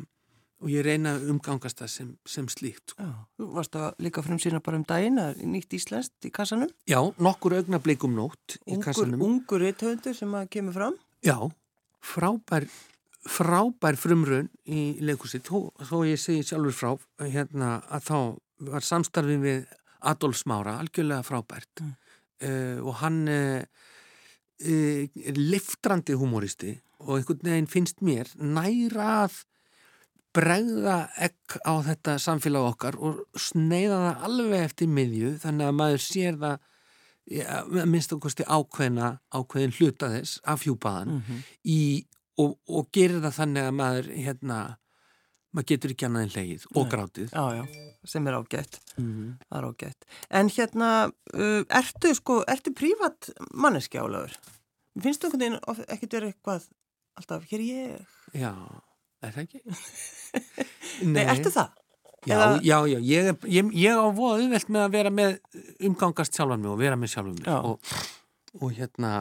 og 0.61 0.69
ég 0.73 0.81
reyna 0.87 1.13
að 1.17 1.27
umgangast 1.33 1.77
það 1.83 1.89
sem, 1.93 2.09
sem 2.25 2.47
slíkt. 2.49 2.93
Sko. 2.95 3.03
Já. 3.05 3.13
Þú 3.37 3.47
varst 3.53 3.75
að 3.77 3.87
líka 4.07 4.23
frumsýna 4.25 4.61
bara 4.65 4.79
um 4.79 4.85
daginn 4.89 5.19
að 5.21 5.43
nýtt 5.45 5.75
íslenskt 5.77 6.25
í 6.25 6.31
kassanum. 6.33 6.71
Já, 6.89 6.97
nokkur 7.21 7.53
augnablikum 7.59 8.15
nótt 8.17 8.57
í 8.65 8.73
Ungur, 8.73 8.85
kassanum. 8.87 9.21
ungur 9.21 9.61
rithöfundur 9.61 10.15
sem 10.17 10.33
að 10.39 10.47
kemur 10.55 10.73
fram. 10.79 10.97
Já, 11.25 11.37
frábær, 12.01 12.65
frábær 13.27 13.97
frumrun 13.99 14.49
í 14.65 14.97
leikúsi, 15.03 15.41
þó, 15.45 15.69
þó 15.83 15.97
ég 16.07 16.19
segi 16.21 16.45
sjálfur 16.47 16.73
frá, 16.77 16.91
hérna 17.27 17.75
að 17.93 18.07
þá 18.09 18.17
var 18.71 18.85
samstarfið 18.87 19.43
við 19.43 19.65
Adolf 20.07 20.37
Smára, 20.41 20.77
algjörlega 20.81 21.25
frábært 21.25 21.81
Mm. 21.81 21.93
uh, 22.49 22.79
og 22.85 22.93
hann 23.01 23.23
uh, 23.27 23.61
uh, 24.61 25.03
er 25.25 25.37
liftrandi 25.37 26.13
humoristi 26.17 26.75
og 27.01 27.15
einhvern 27.17 27.41
veginn 27.47 27.69
finnst 27.69 28.01
mér 28.05 28.29
næra 28.37 29.07
að 29.25 29.39
bregða 30.37 30.97
ekk 31.27 31.57
á 31.65 31.73
þetta 31.87 32.17
samfélag 32.21 32.71
okkar 32.71 32.97
og 33.01 33.21
sneiða 33.41 33.99
það 34.03 34.25
alveg 34.29 34.65
eftir 34.67 34.91
miðju 34.93 35.35
þannig 35.43 35.69
að 35.69 35.77
maður 35.81 36.03
sér 36.05 36.41
það 36.41 36.57
ja, 37.33 37.61
minnst 37.89 38.13
okkursti 38.15 38.45
ákveðna 38.47 39.13
ákveðin 39.35 39.75
hluta 39.77 40.11
þess 40.13 40.41
af 40.47 40.65
hjúpaðan 40.65 41.17
-hmm. 41.19 41.45
í, 41.65 41.79
og, 42.39 42.57
og 42.69 42.91
gerir 42.93 43.21
það 43.25 43.39
þannig 43.41 43.69
að 43.69 43.77
maður 43.81 44.09
hérna, 44.15 44.59
maður 45.51 45.69
getur 45.73 45.95
ekki 45.95 46.07
annað 46.07 46.27
en 46.27 46.33
hlegið 46.35 46.67
og 46.73 46.89
grátið 46.91 47.33
Já, 47.33 47.45
já, 47.57 47.63
sem 48.05 48.27
er 48.27 48.39
ágætt. 48.39 48.81
mm. 48.97 49.37
Er 49.51 49.69
ágætt. 49.71 50.05
En 50.29 50.49
hérna, 50.49 50.91
uh, 51.33 51.63
ertu 51.81 52.13
sko, 52.15 52.43
ertu 52.47 52.73
prívat 52.73 53.31
manneski 53.53 53.97
álagur? 53.99 54.37
Finnst 55.01 55.21
þú 55.21 55.31
einhvern 55.31 55.57
veginn 55.57 55.87
ekkert 55.87 56.13
verið 56.13 56.33
eitthvað 56.33 56.69
alltaf, 57.17 57.49
hér 57.49 57.61
ég? 57.65 58.05
Já, 58.33 58.53
er 59.23 59.33
það 59.35 59.43
ekki? 59.45 59.61
Nei, 61.13 61.23
ertu 61.33 61.51
það? 61.53 61.73
Já, 62.27 62.35
Eða- 62.35 62.61
já, 62.65 62.77
já, 62.91 62.97
ég, 63.07 63.27
er- 63.31 63.49
ég, 63.55 63.73
ég 63.77 63.97
á 63.97 64.05
voða 64.11 64.41
auðvelt 64.43 64.69
með 64.73 64.83
að 64.87 64.95
vera 64.97 65.11
með 65.13 65.35
umgangast 65.87 66.35
sjálfan 66.35 66.63
mig 66.63 66.71
og 66.73 66.79
vera 66.81 66.97
með 66.99 67.11
sjálfan 67.13 67.37
mig 67.39 67.51
og, 67.55 67.91
og 68.59 68.73
hérna 68.75 69.11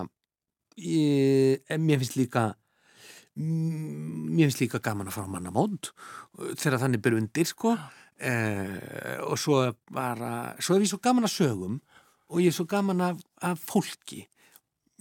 ég, 0.81 1.61
mér 1.79 2.01
finnst 2.03 2.17
líka 2.19 2.47
mm, 3.37 4.33
mér 4.35 4.49
finnst 4.49 4.63
líka 4.65 4.81
gaman 4.83 5.11
að 5.11 5.17
fara 5.19 5.31
á 5.31 5.35
mannamónd 5.37 5.91
þegar 6.59 6.81
þannig 6.83 7.05
byrju 7.05 7.21
undir 7.23 7.49
sko. 7.49 7.77
Eh, 8.17 9.21
og 9.29 9.37
svo 9.39 9.59
bara 9.93 10.55
svo 10.57 10.79
er 10.79 10.87
ég 10.87 10.89
svo 10.89 10.99
gaman 11.05 11.27
að 11.29 11.35
sögum 11.37 11.75
og 12.33 12.41
ég 12.41 12.49
er 12.49 12.57
svo 12.57 12.65
gaman 12.69 13.03
af, 13.11 13.19
af 13.45 13.61
fólki. 13.61 14.23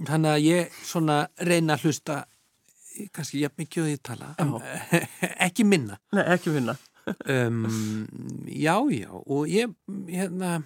Þannig 0.04 0.34
að 0.36 0.44
ég 0.46 0.74
svona 0.84 1.22
reyna 1.48 1.78
að 1.78 1.86
hlusta 1.88 2.18
kannski 3.16 3.44
jafn 3.44 3.64
mikið 3.64 3.84
og 3.84 3.90
ég 3.92 4.04
tala 4.06 4.34
en, 4.42 4.54
ekki 5.48 5.66
minna. 5.68 6.00
Nei, 6.16 6.24
ekki 6.36 6.54
finna. 6.56 6.78
um, 7.36 7.66
já, 8.50 8.76
já 8.90 9.12
og 9.14 9.52
ég, 9.52 9.74
hérna 10.10 10.58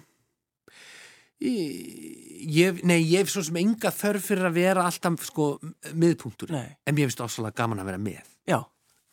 ég, 1.40 2.80
nei, 2.84 3.00
ég 3.04 3.22
hef 3.22 3.32
svo 3.32 3.44
sem 3.44 3.58
enga 3.60 3.92
þörf 3.94 4.28
fyrir 4.30 4.48
að 4.48 4.58
vera 4.60 4.86
alltaf 4.88 5.24
sko 5.28 5.52
miðpunktur, 5.96 6.52
Nei, 6.52 6.76
en 6.84 6.96
mér 6.96 7.08
finnst 7.08 7.24
ásala 7.24 7.52
gaman 7.56 7.80
að 7.82 7.92
vera 7.92 8.02
með, 8.02 8.32
já, 8.48 8.58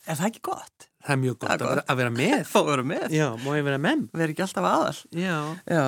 er 0.05 0.19
það 0.19 0.29
ekki 0.31 0.43
gott? 0.49 0.89
Það 1.07 1.13
er 1.15 1.21
mjög 1.23 1.37
gott, 1.39 1.53
að, 1.55 1.63
vera, 1.71 1.83
að 1.87 1.99
vera 2.01 2.11
með. 2.17 2.35
Fá 2.51 2.57
að 2.59 2.67
vera 2.73 2.85
með. 2.91 3.05
já, 3.15 3.27
má 3.45 3.47
ég 3.57 3.65
vera 3.67 3.79
með 3.87 4.03
Verð 4.19 4.33
ekki 4.35 4.43
alltaf 4.45 4.67
aðal. 4.71 4.99
já, 5.23 5.37
Já, 5.71 5.85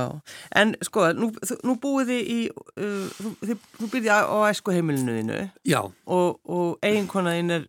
en 0.63 0.73
sko, 0.87 1.05
nú, 1.19 1.29
nú 1.67 1.75
búið 1.83 2.13
þið 2.13 2.31
í, 2.33 2.39
uh, 2.55 3.19
þú, 3.19 3.57
þú 3.81 3.91
byrði 3.93 4.11
á, 4.15 4.19
á 4.25 4.37
æsku 4.49 4.73
heimilinu 4.75 5.17
þínu 5.19 5.39
já, 5.69 5.81
og, 5.83 6.39
og 6.47 6.79
eiginkona 6.87 7.35
þín 7.37 7.55
er 7.59 7.67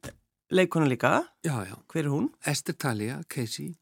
leikona 0.51 0.89
líka. 0.91 1.13
já, 1.47 1.55
já. 1.69 1.77
Hver 1.91 2.05
er 2.07 2.11
hún? 2.15 2.31
Esther 2.47 2.75
Talia, 2.79 3.21
Casey, 3.31 3.75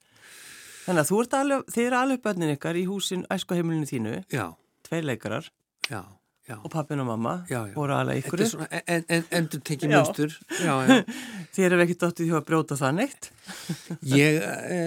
Þannig 0.89 1.03
að 1.05 1.09
þú 1.11 1.17
ert 1.21 1.35
alveg, 1.37 1.65
þið 1.75 1.87
eru 1.91 1.97
alveg 2.01 2.21
bönnin 2.25 2.51
ykkar 2.55 2.77
í 2.81 2.87
húsin 2.89 3.27
æsku 3.33 3.57
heimilinu 3.59 3.85
þínu, 3.91 4.13
já, 4.33 4.47
tveir 4.89 5.05
leikarar. 5.05 5.51
Já, 5.89 6.01
já 6.49 6.57
og 6.57 6.71
pappin 6.73 7.03
og 7.03 7.09
mamma 7.11 7.35
Já, 7.49 7.61
já. 7.69 7.75
voru 7.75 7.95
alveg 7.95 8.23
ykkur. 8.25 8.43
en, 8.71 9.05
en, 9.09 9.25
endur 9.31 9.61
tekið 9.61 9.93
já 9.93 11.05
Þið 11.53 11.67
eru 11.67 11.81
ekki 11.85 11.99
dóttið 12.01 12.31
hjá 12.31 12.39
að 12.39 12.47
brjóta 12.49 12.79
það 12.79 12.95
neitt. 12.99 13.31
Ég 14.19 14.39
e, 14.45 14.81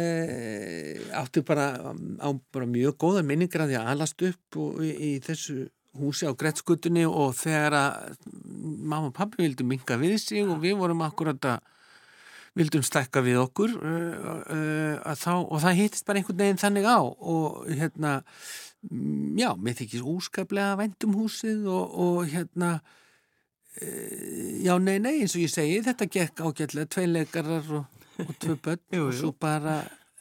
átti 1.21 1.43
bara 1.45 1.67
á 2.17 2.30
bara 2.54 2.69
mjög 2.69 2.97
góða 3.02 3.26
minningar 3.26 3.65
að 3.67 3.76
að 3.82 3.91
alast 3.93 4.26
upp 4.26 4.58
og, 4.58 4.82
í, 4.86 4.91
í 4.91 5.12
þessu 5.26 5.67
húsi 6.00 6.28
á 6.28 6.32
Grettskutunni 6.34 7.04
og 7.06 7.36
þegar 7.36 7.76
að 7.76 8.15
mamma 8.32 9.10
og 9.10 9.15
pappi 9.17 9.43
vildu 9.43 9.67
minga 9.67 10.00
við 10.00 10.17
sig 10.24 10.47
og 10.47 10.62
við 10.63 10.78
vorum 10.80 11.04
akkurat 11.04 11.52
að 11.52 11.60
vildum 12.58 12.84
stekka 12.84 13.24
við 13.24 13.39
okkur 13.45 13.78
uh, 13.80 14.32
uh, 14.52 15.13
þá, 15.15 15.34
og 15.39 15.58
það 15.63 15.78
hittist 15.80 16.08
bara 16.08 16.19
einhvern 16.19 16.41
veginn 16.41 16.60
þannig 16.60 16.88
á 16.88 17.00
og 17.00 17.62
hérna 17.69 18.17
já, 19.38 19.50
mér 19.58 19.76
þykist 19.78 20.08
úskaplega 20.08 20.78
vendum 20.80 21.13
húsið 21.20 21.67
og, 21.70 21.86
og 22.06 22.17
hérna 22.32 22.72
uh, 22.80 22.86
já, 24.65 24.74
nei, 24.82 24.98
nei, 25.04 25.15
eins 25.22 25.36
og 25.38 25.44
ég 25.44 25.52
segi 25.54 25.84
þetta 25.86 26.06
gekk 26.17 26.36
ágætlega, 26.48 26.89
tvei 26.89 27.08
leikarar 27.10 27.65
og, 27.82 27.86
og 28.26 28.34
tvö 28.41 28.54
börn 28.63 28.82
Jú, 28.89 29.06
og 29.06 29.13
jú. 29.13 29.20
svo 29.20 29.30
bara, 29.38 29.76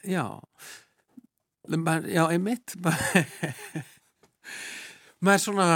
já 0.05 0.25
maður, 1.67 2.07
já, 2.11 2.23
einmitt 2.29 2.75
maður 5.21 5.37
er 5.37 5.43
svona 5.47 5.69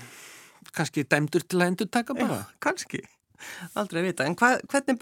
kannski 0.76 1.04
dæmdur 1.08 1.44
til 1.46 1.60
að 1.60 1.68
endur 1.72 1.88
taka 1.92 2.12
bara 2.16 2.40
Já, 2.40 2.44
kannski. 2.62 3.00
Aldrei 3.78 4.02
að 4.02 4.06
vita. 4.10 4.26
En 4.28 4.36
hvað, 4.36 4.60
hvernig, 4.70 4.94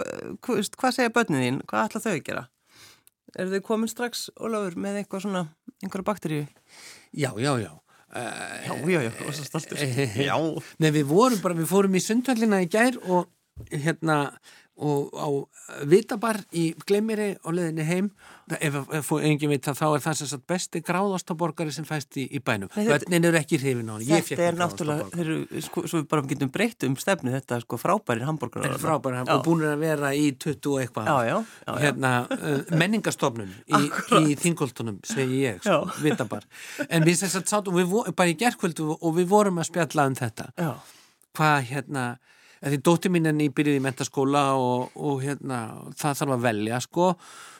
hvað, 0.44 0.68
hvað 0.78 0.94
segja 0.94 1.12
börnin 1.14 1.42
þín? 1.42 1.58
Hvað 1.68 1.88
ætla 1.88 2.02
þau 2.04 2.12
að 2.12 2.20
gera? 2.28 2.42
Er 3.36 3.50
þau 3.52 3.60
komin 3.66 3.90
strax, 3.90 4.28
Ólafur, 4.40 4.78
með 4.80 5.02
eitthvað 5.02 5.26
svona, 5.26 5.42
einhverja 5.82 6.06
bakteríu? 6.06 6.46
Já, 7.12 7.32
já, 7.36 7.52
já. 7.60 7.72
Já, 8.08 8.72
já, 8.88 9.00
já, 9.04 9.10
og 9.26 9.34
svo 9.36 9.44
stoltur. 9.44 9.82
Já. 10.16 10.36
Nei, 10.80 10.90
við 10.96 11.10
vorum 11.10 11.42
bara, 11.44 11.56
við 11.58 11.68
fórum 11.68 11.98
í 11.98 12.00
sundhöllina 12.00 12.62
í 12.64 12.70
gær 12.72 12.96
og 13.04 13.28
hérna 13.68 14.16
og 14.78 15.10
á 15.18 15.28
Vitabar 15.90 16.38
í 16.54 16.70
Gleimiri 16.86 17.32
og 17.42 17.54
leðinni 17.56 17.84
heim 17.84 18.06
ef, 18.56 18.76
ef 18.94 19.10
engin 19.18 19.50
veit 19.50 19.66
það 19.66 19.78
þá 19.80 19.86
er 19.88 20.02
það 20.04 20.16
sem 20.20 20.30
sagt 20.30 20.44
besti 20.48 20.82
gráðastaborgari 20.86 21.72
sem 21.74 21.86
fæst 21.88 22.16
í, 22.20 22.24
í 22.30 22.40
bænum. 22.44 22.70
Bönnin 22.72 23.26
eru 23.28 23.40
ekki 23.40 23.58
hrifin 23.60 23.90
á 23.90 23.98
hann 23.98 24.06
Þetta 24.28 24.46
er 24.46 24.58
náttúrulega, 24.58 25.08
þeir 25.12 25.24
eru, 25.24 25.62
sko, 25.66 25.84
svo 25.90 26.00
við 26.00 26.06
bara 26.12 26.24
getum 26.30 26.52
breytt 26.54 26.86
um 26.88 26.96
stefnu 27.00 27.34
þetta, 27.34 27.60
sko, 27.64 27.80
frábærir 27.82 28.24
hambúrgar 28.28 28.68
og 29.34 29.44
búin 29.44 29.66
að 29.68 29.82
vera 29.82 30.14
í 30.16 30.30
20 30.38 30.70
og 30.72 30.80
eitthvað. 30.84 31.10
Já, 31.10 31.18
já, 31.28 31.36
já, 31.66 31.74
hérna, 31.82 32.14
uh, 32.38 32.72
menningastofnun 32.78 33.52
í, 33.66 33.82
í 34.22 34.38
þingoltunum, 34.40 35.02
segi 35.08 35.42
ég 35.44 35.60
sko, 35.64 35.82
Vitabar, 36.04 36.46
en 36.88 37.06
við 37.08 37.20
sem 37.22 37.34
sagt 37.34 37.52
sátum 37.52 37.76
við, 37.78 37.92
bara 38.14 38.32
í 38.32 38.38
gerðkvöldu 38.38 38.94
og 38.96 39.18
við 39.18 39.28
vorum 39.34 39.60
að 39.60 39.70
spjalla 39.72 40.08
um 40.08 40.18
þetta. 40.18 40.50
Hvað 41.36 41.58
hérna 41.68 42.08
því 42.62 42.80
dótti 42.84 43.10
mín 43.12 43.28
er 43.30 43.36
nýbyrjuð 43.38 43.78
í 43.78 43.84
mentaskóla 43.84 44.42
og, 44.58 44.96
og 44.98 45.22
hérna, 45.22 45.60
það 45.98 46.18
þarf 46.20 46.34
að 46.34 46.44
velja 46.46 46.80
sko, 46.82 47.08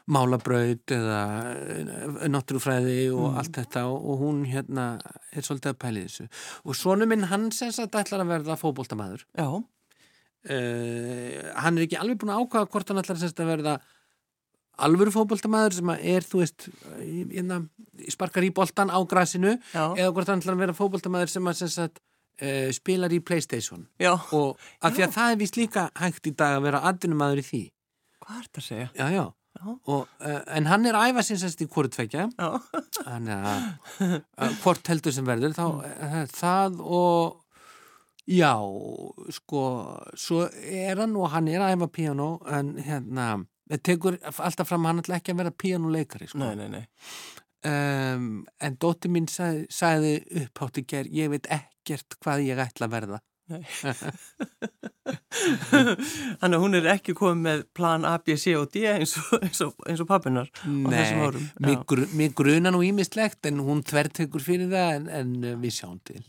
málabraut 0.08 0.94
eða 0.94 1.20
eh, 1.52 2.28
náttúrufræði 2.32 3.00
og 3.12 3.26
mm. 3.26 3.40
allt 3.42 3.58
þetta 3.60 3.84
og, 3.90 3.98
og 3.98 4.22
hún 4.22 4.38
hérna 4.48 4.86
er 5.32 5.44
svolítið 5.44 5.74
að 5.74 5.80
pæli 5.84 6.06
þessu 6.06 6.28
og 6.64 6.78
svonu 6.78 7.08
minn 7.10 7.28
hann 7.28 7.50
sens 7.54 7.78
að 7.82 7.92
það 7.92 8.06
ætlar 8.06 8.24
að 8.24 8.32
verða 8.32 8.58
fókbóltamæður 8.62 9.26
uh, 9.36 9.60
hann 11.60 11.76
er 11.76 11.84
ekki 11.84 12.00
alveg 12.00 12.20
búin 12.22 12.32
að 12.32 12.40
ákvaða 12.44 12.72
hvort 12.72 12.92
hann 12.92 13.02
ætlar 13.02 13.20
að 13.28 13.52
verða 13.52 13.76
alvöru 14.88 15.12
fókbóltamæður 15.12 15.76
sem 15.76 15.94
er 15.98 16.26
þú 16.26 16.42
veist 16.44 16.68
hérna, 16.96 17.62
sparkar 18.08 18.46
í 18.46 18.52
boltan 18.54 18.92
á 18.94 18.98
grasinu 19.10 19.56
Já. 19.74 19.92
eða 19.92 20.12
hvort 20.14 20.30
hann 20.30 20.40
ætlar 20.40 20.56
að 20.56 20.64
verða 20.64 20.78
fókbóltamæður 20.78 21.34
sem 21.34 21.50
að 21.50 21.60
sens 21.60 21.78
að 21.84 22.00
uh, 22.42 22.68
spilar 22.76 23.14
í 23.14 23.22
Playstation. 23.24 23.88
Já. 24.00 24.14
og 24.32 24.58
af 24.82 24.94
því 24.94 25.08
að 25.08 25.16
það 25.16 25.32
er 25.32 25.42
vist 25.42 25.58
líka 25.58 25.88
hægt 25.98 26.30
í 26.30 26.34
dag 26.36 26.58
að 26.58 26.68
vera 26.68 26.84
andunumæður 26.90 27.42
í 27.42 27.48
því. 27.48 27.64
Hvað 28.24 28.38
er 28.38 28.46
þetta 28.48 28.62
að 28.62 28.68
segja? 28.68 28.88
Já, 28.98 29.06
já, 29.14 29.24
og, 29.66 30.08
uh, 30.20 30.40
en 30.56 30.70
hann 30.70 30.86
er 30.86 30.98
æfa 30.98 31.24
sinnsast 31.26 31.62
í 31.64 31.68
hvort 31.70 31.92
tvekja 31.94 32.28
þannig 33.00 33.46
að 34.44 34.56
hvort 34.62 34.90
heldur 34.90 35.14
sem 35.14 35.26
verður 35.26 35.56
þá 35.56 35.64
uh, 35.66 36.18
það 36.30 36.80
og 36.84 37.44
já, 38.28 38.52
sko 39.34 39.62
svo 40.18 40.44
er 40.52 41.00
hann 41.00 41.16
og 41.18 41.32
hann 41.32 41.48
er 41.50 41.64
að 41.64 41.78
æfa 41.78 41.90
piano 41.98 42.30
en 42.46 42.76
hérna 42.84 43.30
það 43.68 43.84
tekur 43.90 44.20
alltaf 44.36 44.70
fram 44.70 44.86
hann 44.88 45.02
alltaf 45.02 45.18
ekki 45.18 45.34
að 45.34 45.42
vera 45.42 45.58
pianoleikari 45.64 46.30
sko. 46.30 46.40
Nei, 46.44 46.54
nei, 46.56 46.68
nei. 46.78 46.84
Um, 47.68 48.46
en 48.62 48.76
dóttir 48.78 49.10
mín 49.10 49.26
sagði, 49.28 49.66
sagði 49.74 50.12
upphátt 50.44 50.78
í 50.78 50.84
gerð, 50.88 51.16
ég 51.18 51.32
veit 51.32 51.48
ekkert 51.88 52.18
hvað 52.22 52.46
ég 52.46 52.60
ætla 52.62 52.88
að 52.88 52.94
verða. 52.94 53.18
Þannig 56.38 56.56
að 56.58 56.60
hún 56.60 56.76
er 56.76 56.88
ekki 56.92 57.14
komið 57.16 57.38
með 57.46 57.62
plan 57.76 58.04
A, 58.04 58.18
B, 58.20 58.36
C 58.36 58.52
og 58.58 58.66
D 58.74 58.82
eins 58.90 59.14
og, 59.16 59.46
og, 59.64 59.72
og 59.88 60.08
pappinar 60.10 60.50
Nei, 60.68 61.32
mér, 61.64 61.78
gru, 61.88 62.04
mér 62.12 62.34
gruna 62.36 62.68
nú 62.74 62.82
ímislegt 62.84 63.48
en 63.48 63.62
hún 63.64 63.80
þvertekur 63.88 64.44
fyrir 64.44 64.68
það 64.68 64.90
en, 64.98 65.08
en 65.16 65.62
við 65.62 65.72
sjáum 65.78 65.96
til. 66.04 66.20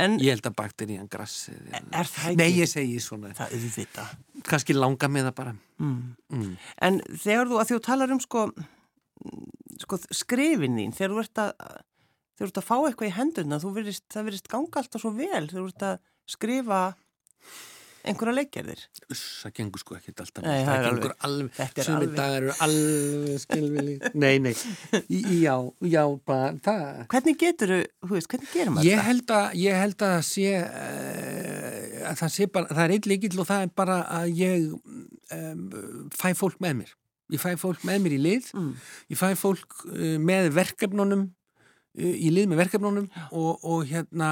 En, 0.00 0.16
Ég 0.24 0.32
held 0.32 0.48
að 0.48 0.56
bakterían 0.62 1.12
grassi 1.12 1.52
Er 1.52 2.08
það 2.08 2.30
ekki? 2.30 2.40
Nei, 2.40 2.50
ég 2.56 2.72
segi 2.72 2.96
svona. 3.04 3.36
Það 3.36 3.68
þetta 3.76 4.08
Kanski 4.48 4.72
langa 4.76 5.06
með 5.12 5.28
það 5.28 5.36
bara. 5.42 5.52
Mm. 5.76 6.00
Mm. 6.32 6.56
En 6.88 6.94
þegar 7.12 7.52
þú, 7.52 7.60
að 7.60 7.68
þú 7.74 7.78
talar 7.84 8.16
um 8.16 8.20
sko 8.24 8.48
sko, 9.82 9.98
skrifin 10.14 10.78
þín 10.78 10.94
þegar 10.96 11.12
þú 11.12 11.22
ert 11.24 11.42
að 11.44 11.52
þú 12.34 12.48
ert 12.48 12.60
að 12.60 12.68
fá 12.68 12.76
eitthvað 12.80 13.10
í 13.10 13.14
hendurna 13.18 13.60
virist, 13.64 14.06
það 14.12 14.28
verist 14.30 14.50
ganga 14.50 14.82
alltaf 14.82 15.02
svo 15.02 15.14
vel. 15.14 15.46
Þú 15.50 15.68
ert 15.68 15.86
að 15.90 16.00
skrifa 16.34 16.82
einhverja 18.04 18.34
leikgerðir. 18.36 18.80
Það 19.14 19.52
gengur 19.58 19.82
sko 19.82 19.96
ekki 19.96 20.12
alltaf 20.12 20.44
nei, 20.44 20.64
það 20.66 20.86
gengur 20.86 21.14
alveg, 21.26 21.60
alveg 21.60 21.86
sumi 21.86 22.08
dagar 22.12 22.36
eru 22.42 22.56
alveg 22.66 23.38
skilvili 23.42 23.94
nei, 24.24 24.34
nei, 24.44 24.52
já, 25.40 25.54
já 25.88 26.02
bara, 26.28 26.50
það... 26.64 26.82
hvernig 27.14 27.38
getur 27.40 27.72
þú, 27.76 28.10
veist, 28.12 28.28
hvernig 28.32 28.50
gerum 28.52 28.76
við 28.78 28.90
þetta? 28.90 29.06
Held 29.08 29.34
að, 29.38 29.46
ég 29.62 29.80
held 29.80 30.04
að 30.08 30.16
sé 30.28 30.50
uh, 30.58 32.10
að 32.10 32.20
það 32.20 32.34
sé 32.36 32.50
bara, 32.56 32.70
það 32.72 32.84
er 32.84 32.96
eitthvað 32.96 33.14
líkill 33.14 33.40
og 33.40 33.48
það 33.52 33.64
er 33.64 33.72
bara 33.82 34.00
að 34.18 34.42
ég 34.42 34.68
um, 35.38 35.64
fæ 36.12 36.28
fólk 36.36 36.60
með 36.64 36.76
mér. 36.82 36.92
Ég 37.32 37.40
fæ 37.40 37.54
fólk 37.56 37.88
með 37.88 38.04
mér 38.04 38.18
í 38.18 38.20
lið. 38.20 38.52
Mm. 38.52 38.74
ég 39.14 39.20
fæ 39.20 39.30
fólk 39.40 39.80
uh, 39.88 40.18
með 40.20 40.52
verkefnunum 40.58 41.30
í 41.94 42.32
lið 42.34 42.50
með 42.50 42.64
verkefnunum 42.64 43.06
og, 43.30 43.62
og 43.62 43.84
hérna 43.86 44.30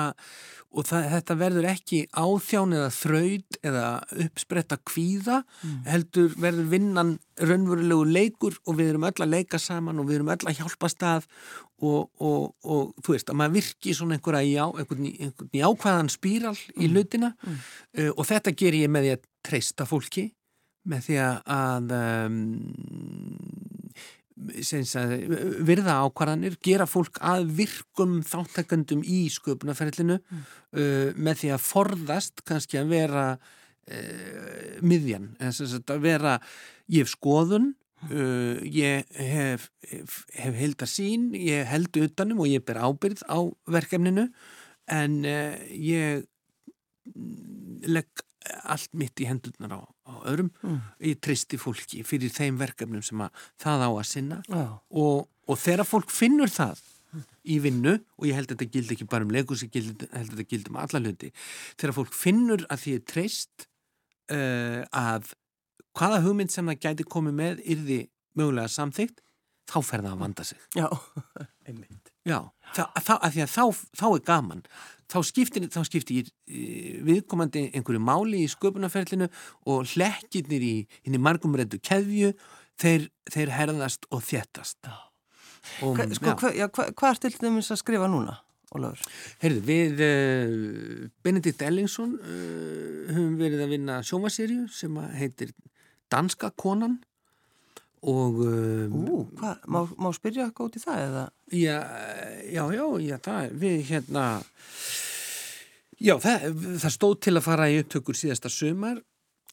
og 0.72 0.86
það, 0.88 1.08
þetta 1.12 1.36
verður 1.36 1.68
ekki 1.68 1.98
áþján 2.16 2.74
eða 2.78 2.88
þraud 2.96 3.58
eða 3.60 3.84
uppspretta 4.24 4.78
kvíða 4.88 5.42
mm. 5.44 5.76
heldur 5.88 6.36
verður 6.40 6.70
vinnan 6.72 7.12
raunverulegu 7.42 8.06
leikur 8.08 8.56
og 8.66 8.78
við 8.80 8.92
erum 8.92 9.06
öll 9.08 9.24
að 9.24 9.34
leika 9.34 9.60
saman 9.60 10.00
og 10.00 10.08
við 10.08 10.20
erum 10.20 10.32
öll 10.34 10.48
að 10.48 10.62
hjálpa 10.62 10.90
stað 10.92 11.28
og, 11.82 12.08
og, 12.22 12.52
og 12.64 12.92
þú 13.04 13.16
veist 13.16 13.32
að 13.32 13.40
maður 13.40 13.56
virki 13.58 13.96
svona 13.96 14.18
einhverja 14.18 14.48
já, 14.48 14.64
einhvern, 14.70 15.10
einhvern 15.12 15.56
jákvæðan 15.60 16.12
spíral 16.14 16.56
mm. 16.56 16.78
í 16.78 16.92
lutina 16.92 17.34
mm. 17.34 17.58
uh, 17.98 18.12
og 18.16 18.28
þetta 18.30 18.56
ger 18.56 18.78
ég 18.80 18.92
með 18.92 19.08
því 19.08 19.16
að 19.16 19.26
treysta 19.42 19.88
fólki 19.88 20.30
með 20.88 21.04
því 21.06 21.18
að 21.22 21.92
um, 21.94 22.40
virða 24.36 25.98
ákvarðanir, 26.06 26.56
gera 26.64 26.86
fólk 26.88 27.18
að 27.24 27.50
virkum 27.58 28.20
þáttakandum 28.26 29.02
í 29.04 29.26
sköpunarferðlinu 29.32 30.18
mm. 30.18 30.46
uh, 30.76 31.10
með 31.16 31.42
því 31.42 31.52
að 31.56 31.66
forðast 31.66 32.42
kannski 32.48 32.80
að 32.80 32.94
vera 32.94 33.26
uh, 33.36 34.80
miðjan, 34.84 35.32
að 35.42 36.02
vera 36.02 36.38
ég 36.88 37.04
hef 37.04 37.12
skoðun 37.12 37.72
uh, 38.10 38.58
ég 38.64 39.06
hef, 39.18 39.68
hef, 39.90 40.18
hef 40.38 40.58
held 40.58 40.82
að 40.82 40.92
sín, 40.94 41.30
ég 41.38 41.68
held 41.68 42.02
utanum 42.02 42.42
og 42.44 42.50
ég 42.50 42.64
ber 42.66 42.80
ábyrð 42.82 43.24
á 43.28 43.38
verkefninu 43.70 44.28
en 44.90 45.22
uh, 45.28 45.56
ég 45.76 46.26
legg 47.86 48.26
allt 48.62 48.94
mitt 48.98 49.20
í 49.22 49.26
hendurnar 49.28 49.74
á, 49.78 49.80
á 50.08 50.14
öðrum 50.30 50.50
mm. 50.62 50.78
í 51.08 51.14
tristi 51.22 51.58
fólki 51.60 52.02
fyrir 52.06 52.32
þeim 52.32 52.58
verkefnum 52.60 53.04
sem 53.04 53.20
að 53.24 53.44
það 53.62 53.84
á 53.86 53.90
að 53.90 54.08
sinna 54.08 54.40
oh. 54.50 54.72
og, 54.90 55.28
og 55.48 55.60
þegar 55.60 55.88
fólk 55.88 56.12
finnur 56.14 56.52
það 56.52 56.80
mm. 57.12 57.26
í 57.54 57.58
vinnu 57.66 57.94
og 57.98 58.28
ég 58.28 58.38
held 58.38 58.50
að 58.50 58.56
þetta 58.56 58.78
gildi 58.78 58.96
ekki 58.96 59.10
bara 59.12 59.28
um 59.28 59.34
leikus 59.34 59.66
ég 59.66 59.76
held 59.78 60.06
að 60.08 60.32
þetta 60.32 60.48
gildi 60.54 60.72
um 60.72 60.80
alla 60.82 61.02
hluti 61.04 61.32
þegar 61.76 61.96
fólk 61.98 62.16
finnur 62.16 62.66
að 62.68 62.84
því 62.84 62.96
er 62.98 63.04
trist 63.14 63.68
uh, 64.32 64.80
að 64.90 65.34
hvaða 65.98 66.22
hugmynd 66.24 66.54
sem 66.54 66.70
það 66.72 66.82
gæti 66.86 67.10
komið 67.16 67.38
með 67.42 67.66
yrði 67.74 68.00
mögulega 68.38 68.72
samþygt 68.72 69.20
þá 69.68 69.78
fer 69.86 70.02
það 70.02 70.14
að 70.14 70.24
vanda 70.24 70.46
sig 70.46 70.64
Já, 70.76 70.88
einmitt 71.68 72.10
Já, 72.26 72.38
þá, 72.74 72.84
þá, 73.02 73.14
þá, 73.50 73.62
þá 73.98 74.04
er 74.08 74.26
gaman 74.26 74.66
þá 75.12 75.18
skiptir, 75.28 75.66
þá 75.72 75.80
skiptir 75.86 76.28
eh, 76.48 76.98
viðkomandi 77.06 77.68
einhverju 77.76 78.02
máli 78.02 78.42
í 78.44 78.50
sköpunarferlinu 78.50 79.28
og 79.70 79.84
hlekkirnir 79.92 80.64
í, 80.66 80.74
í 81.04 81.20
margumrættu 81.20 81.80
keðju 81.84 82.32
þeir, 82.80 83.08
þeir 83.32 83.52
herðast 83.58 84.08
og 84.10 84.24
þéttast. 84.26 84.80
Og, 85.82 85.98
hva, 85.98 86.08
sko, 86.16 86.34
hva, 86.40 86.54
já, 86.56 86.66
hva, 86.66 86.88
Hvað 86.98 87.12
er 87.12 87.20
til 87.22 87.44
dæmis 87.44 87.70
að 87.70 87.82
skrifa 87.84 88.08
núna, 88.10 88.38
Ólafur? 88.74 89.12
Heyrðu, 89.44 89.62
við 89.68 90.02
uh, 90.06 91.06
Benedikt 91.22 91.62
Ellingsson 91.66 92.16
uh, 92.18 93.12
höfum 93.12 93.36
verið 93.40 93.66
að 93.66 93.76
vinna 93.76 94.00
sjómaserju 94.06 94.66
sem 94.74 94.98
heitir 95.18 95.54
Danska 96.12 96.50
konan 96.58 96.98
og 98.02 98.42
um, 98.42 98.94
Ú, 99.06 99.20
hvað, 99.38 99.62
má, 99.70 99.78
má 100.02 100.08
spyrja 100.16 100.48
eitthvað 100.48 100.68
út 100.68 100.76
í 100.78 100.82
það 100.82 101.02
eða? 101.04 101.22
Já, 101.54 101.76
já, 102.50 102.62
já, 102.74 102.84
já 103.06 103.16
það, 103.22 103.56
við 103.62 103.78
hérna 103.92 104.26
Já, 106.02 106.16
það, 106.18 106.46
það 106.82 106.94
stóð 106.96 107.14
til 107.22 107.34
að 107.36 107.44
fara 107.46 107.68
í 107.70 107.76
upptökur 107.82 108.18
síðasta 108.18 108.50
sömar 108.50 108.98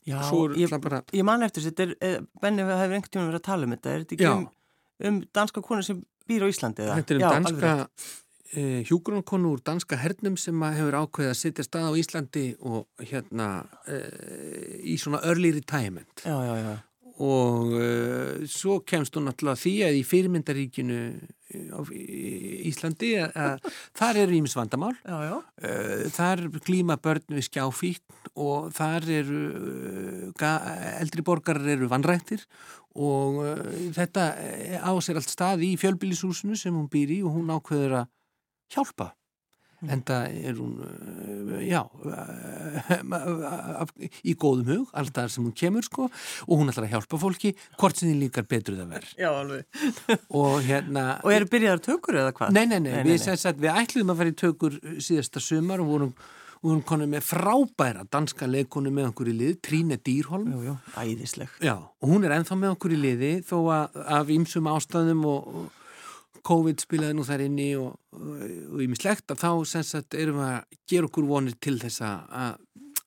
Já, 0.07 0.17
ég, 0.57 0.73
bara... 0.81 1.03
ég 1.13 1.27
man 1.27 1.45
eftir 1.45 1.67
þetta 1.67 1.89
eh, 2.01 2.17
Benni 2.41 2.65
hefur 2.65 2.95
einhvern 2.95 3.13
tíma 3.13 3.27
verið 3.27 3.41
að 3.41 3.45
tala 3.51 3.67
um 3.67 3.75
þetta 3.75 3.91
er 3.91 4.01
þetta 4.05 4.17
ekki 4.17 4.31
um, 4.31 4.47
um 5.11 5.21
danska 5.37 5.63
konu 5.69 5.85
sem 5.85 6.01
býr 6.29 6.47
á 6.47 6.47
Íslandi? 6.49 6.87
Eða? 6.87 6.97
Þetta 6.97 7.13
er 7.13 7.19
um 7.19 7.25
Já, 7.25 7.29
danska 7.35 7.75
eh, 8.55 8.81
hjúgrunarkonu 8.89 9.53
úr 9.53 9.63
danska 9.69 10.01
hernum 10.01 10.41
sem 10.41 10.65
hefur 10.65 11.01
ákveðið 11.03 11.35
að 11.35 11.39
sitja 11.43 11.67
stað 11.67 11.91
á 11.93 11.99
Íslandi 12.01 12.45
og 12.65 13.05
hérna 13.11 13.51
eh, 13.85 14.79
í 14.89 14.97
svona 14.97 15.21
early 15.29 15.53
retirement 15.59 16.25
Já, 16.25 16.33
já, 16.33 16.55
já 16.65 16.77
og 17.19 17.73
uh, 17.75 18.47
svo 18.47 18.79
kemst 18.87 19.17
hún 19.17 19.27
náttúrulega 19.27 19.59
því 19.59 19.73
að 19.87 19.97
í 19.99 20.03
fyrirmyndaríkinu 20.07 20.99
á 21.75 21.79
Íslandi 22.69 23.09
að 23.25 23.65
þar 23.97 24.19
eru 24.21 24.37
ímis 24.37 24.55
vandamál 24.55 24.93
já, 25.01 25.17
já. 25.25 25.35
Uh, 25.59 26.05
þar 26.15 26.45
glíma 26.63 26.99
börn 27.01 27.35
við 27.35 27.47
skjáfíkn 27.49 28.31
og 28.39 28.69
þar 28.77 29.09
eru 29.19 29.43
eldri 30.39 31.25
borgarar 31.25 31.73
eru 31.75 31.89
vannrættir 31.91 32.45
og 32.99 33.43
þetta 33.95 34.31
á 34.81 34.91
sér 35.03 35.19
allt 35.19 35.31
stað 35.31 35.65
í 35.67 35.75
fjölbílisúsinu 35.79 36.57
sem 36.57 36.73
hún 36.73 36.89
býr 36.91 37.19
í 37.19 37.21
og 37.23 37.35
hún 37.35 37.51
ákveður 37.53 38.01
að 38.01 38.09
hjálpa. 38.73 39.13
En 39.87 40.01
það 40.07 40.37
er 40.49 40.57
hún 40.59 40.73
uh, 40.83 41.59
já 41.63 41.81
í 44.23 44.35
góðum 44.39 44.71
hug 44.73 44.95
alltaf 44.99 45.31
sem 45.33 45.45
hún 45.45 45.55
kemur 45.55 45.85
sko 45.87 46.07
og 46.09 46.53
hún 46.53 46.71
ætlar 46.71 46.89
að 46.89 46.95
hjálpa 46.97 47.21
fólki 47.21 47.53
hvort 47.79 47.99
sem 47.99 48.11
þið 48.11 48.19
líkar 48.25 48.49
betur 48.49 48.79
það 48.79 48.95
verð 48.95 49.13
Já 49.19 49.29
alveg. 49.29 49.85
Og 50.35 50.57
hérna 50.65 51.05
Og 51.25 51.31
eru 51.35 51.47
byrjaðar 51.51 51.85
tökur 51.85 52.19
eða 52.23 52.33
hvað? 52.35 52.55
Nei, 52.55 52.65
nei, 52.65 52.79
nei, 52.79 52.91
nei, 52.99 53.05
við, 53.07 53.23
nei. 53.27 53.55
Við 53.63 53.71
ætluðum 53.83 54.13
að 54.13 54.21
fara 54.21 54.33
í 54.33 54.37
tökur 54.43 54.77
síðasta 55.03 55.43
sumar 55.43 55.83
og 55.83 55.93
vorum 55.93 56.13
og 56.59 56.73
hún 56.73 56.81
konið 56.83 57.11
með 57.13 57.23
frábæra 57.23 58.01
danska 58.11 58.47
leikonu 58.49 58.91
með 58.91 59.13
okkur 59.13 59.29
í 59.31 59.35
lið, 59.37 59.53
Tríne 59.63 59.95
Dýrholm. 59.95 60.49
Æðisleg. 60.99 61.53
Já, 61.63 61.77
og 61.79 62.11
hún 62.11 62.27
er 62.27 62.35
ennþá 62.35 62.57
með 62.59 62.73
okkur 62.75 62.95
í 62.97 62.99
liði 62.99 63.29
þó 63.47 63.55
að 63.71 63.99
af 64.17 64.33
ýmsum 64.35 64.67
ástæðum 64.67 65.23
og 65.29 65.45
COVID 66.45 66.81
spilaði 66.83 67.17
nú 67.17 67.25
þar 67.27 67.45
inni 67.45 67.69
og, 67.79 67.93
og 68.15 68.79
ég 68.83 68.89
mislegt 68.91 69.33
að 69.33 69.43
þá 69.43 69.51
sagt, 69.83 70.17
erum 70.17 70.39
við 70.41 70.49
að 70.49 70.79
gera 70.91 71.09
okkur 71.09 71.29
vonir 71.29 71.59
til 71.61 71.77
þess 71.81 72.03
að 72.05 72.57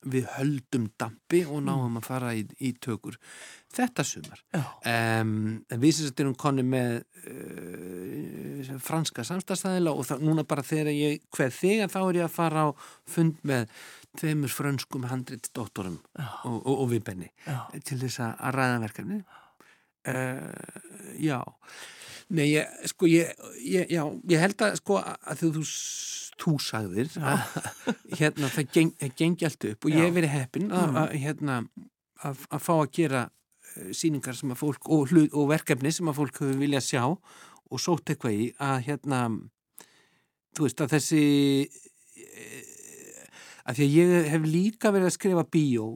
við 0.03 0.27
höldum 0.35 0.89
dampi 0.99 1.43
og 1.47 1.63
náum 1.63 1.99
að 2.01 2.07
fara 2.09 2.33
í, 2.35 2.43
í 2.59 2.73
tökur 2.83 3.19
þetta 3.73 4.05
sumar. 4.07 4.41
Um, 4.53 5.63
við 5.71 5.95
sem 5.97 6.09
sagt 6.09 6.23
erum 6.23 6.37
konni 6.39 6.65
með 6.67 6.99
uh, 7.23 8.73
franska 8.83 9.25
samstagsæðila 9.27 9.95
og 9.95 10.07
það, 10.09 10.25
núna 10.27 10.47
bara 10.49 10.65
þegar 10.67 10.93
ég 10.97 11.23
hver 11.33 11.55
þegar 11.55 11.93
þá 11.93 12.01
er 12.03 12.21
ég 12.21 12.27
að 12.27 12.35
fara 12.35 12.67
á 12.67 12.69
fund 13.15 13.39
með 13.49 13.71
tveimur 14.19 14.53
frönskum 14.53 15.07
handritsdóttorum 15.09 16.01
og, 16.21 16.59
og, 16.59 16.75
og 16.75 16.91
við 16.93 17.07
benni 17.07 17.31
til 17.87 18.01
þess 18.03 18.21
að 18.27 18.59
ræða 18.59 18.83
verkefni 18.83 19.23
uh, 19.23 21.17
já 21.17 21.39
Nei, 22.33 22.47
ég, 22.55 22.69
sko, 22.89 23.09
ég, 23.11 23.33
ég, 23.61 23.91
já, 23.93 24.03
ég 24.31 24.41
held 24.41 24.65
að, 24.65 24.79
sko, 24.81 24.97
að 25.03 25.43
þú, 25.43 25.63
þú 26.41 26.55
sagðir 26.65 27.13
að 27.21 27.43
hérna, 28.19 28.49
það 28.55 28.71
geng, 28.73 28.93
gengi 29.19 29.49
allt 29.49 29.67
upp 29.69 29.87
og 29.87 29.93
já. 29.93 29.99
ég 29.99 30.07
hef 30.07 30.17
verið 30.17 30.33
heppin 30.33 30.71
að, 30.71 30.87
mm. 30.87 30.99
að, 31.03 31.17
hérna, 31.27 31.57
að, 32.25 32.45
að 32.49 32.65
fá 32.65 32.73
að 32.79 32.93
gera 32.97 33.23
eh, 33.29 33.91
síningar 33.99 34.39
sem 34.39 34.55
að 34.55 34.63
fólk 34.63 34.89
og, 34.89 35.13
hlut, 35.13 35.35
og 35.37 35.51
verkefni 35.53 35.93
sem 35.93 36.09
að 36.09 36.21
fólk 36.23 36.41
hefur 36.41 36.63
viljað 36.63 36.87
sjá 36.89 37.03
og 37.13 37.81
sótt 37.81 38.15
eitthvað 38.15 38.39
í 38.39 38.49
að, 38.57 38.77
hérna, 38.89 39.21
þú 40.57 40.69
veist, 40.69 40.81
að 40.81 40.97
þessi, 40.97 41.25
eh, 42.23 43.27
að 43.69 43.81
því 43.83 43.91
að 43.91 43.99
ég 43.99 44.31
hef 44.33 44.49
líka 44.49 44.95
verið 44.95 45.11
að 45.11 45.17
skrifa 45.19 45.45
bíó 45.53 45.91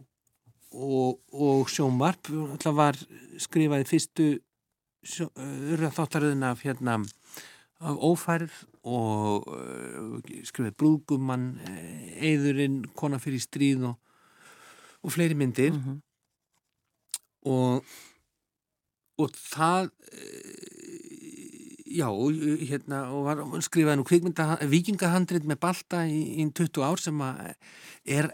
og, 0.77 1.16
og 1.33 1.70
sjómarp, 1.72 2.29
það 2.61 2.77
var 2.77 3.01
skrifaði 3.40 3.88
fyrstu 3.88 4.29
urða 5.37 5.92
þáttaröðin 5.95 6.47
af 6.49 6.64
hérna 6.66 6.99
af 7.77 8.01
ófærð 8.01 8.55
og 8.88 9.47
uh, 9.53 10.19
skrifið 10.49 10.77
brúgumann 10.81 11.49
eðurinn, 12.25 12.85
kona 12.97 13.21
fyrir 13.21 13.42
stríð 13.42 13.85
og, 13.90 13.97
og 15.05 15.12
fleiri 15.12 15.37
myndir. 15.37 15.73
Mm 15.73 15.83
-hmm. 15.85 15.99
og 17.51 17.85
og 19.19 19.31
það 19.33 19.90
já, 21.87 22.09
hérna 22.69 22.99
og 23.09 23.25
var, 23.25 23.61
skrifaði 23.61 23.97
nú 23.97 24.05
kvikmynda 24.05 24.59
vikingahandrið 24.69 25.45
með 25.49 25.59
balta 25.61 26.05
í, 26.07 26.42
í 26.42 26.51
20 26.53 26.85
ár 26.85 27.01
sem 27.01 27.21
er 28.05 28.31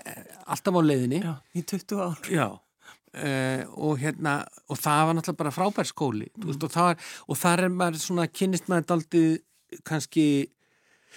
alltaf 0.46 0.74
á 0.74 0.80
leiðinni. 0.82 1.22
Já, 1.22 1.34
í 1.54 1.62
20 1.62 2.00
ár. 2.00 2.18
Já 2.30 2.58
Uh, 3.12 3.68
og 3.76 3.98
hérna 4.00 4.38
og 4.72 4.78
það 4.80 5.02
var 5.04 5.16
náttúrulega 5.18 5.40
bara 5.42 5.50
frábær 5.52 5.84
skóli 5.84 6.30
mm. 6.30 6.46
veist, 6.48 6.62
og, 6.64 6.70
það, 6.72 7.02
og 7.28 7.36
þar 7.36 7.62
er 7.66 7.74
maður 7.74 7.98
svona 8.00 8.24
kynist 8.32 8.70
maður 8.72 8.86
daldi 8.88 9.20
kannski 9.84 10.24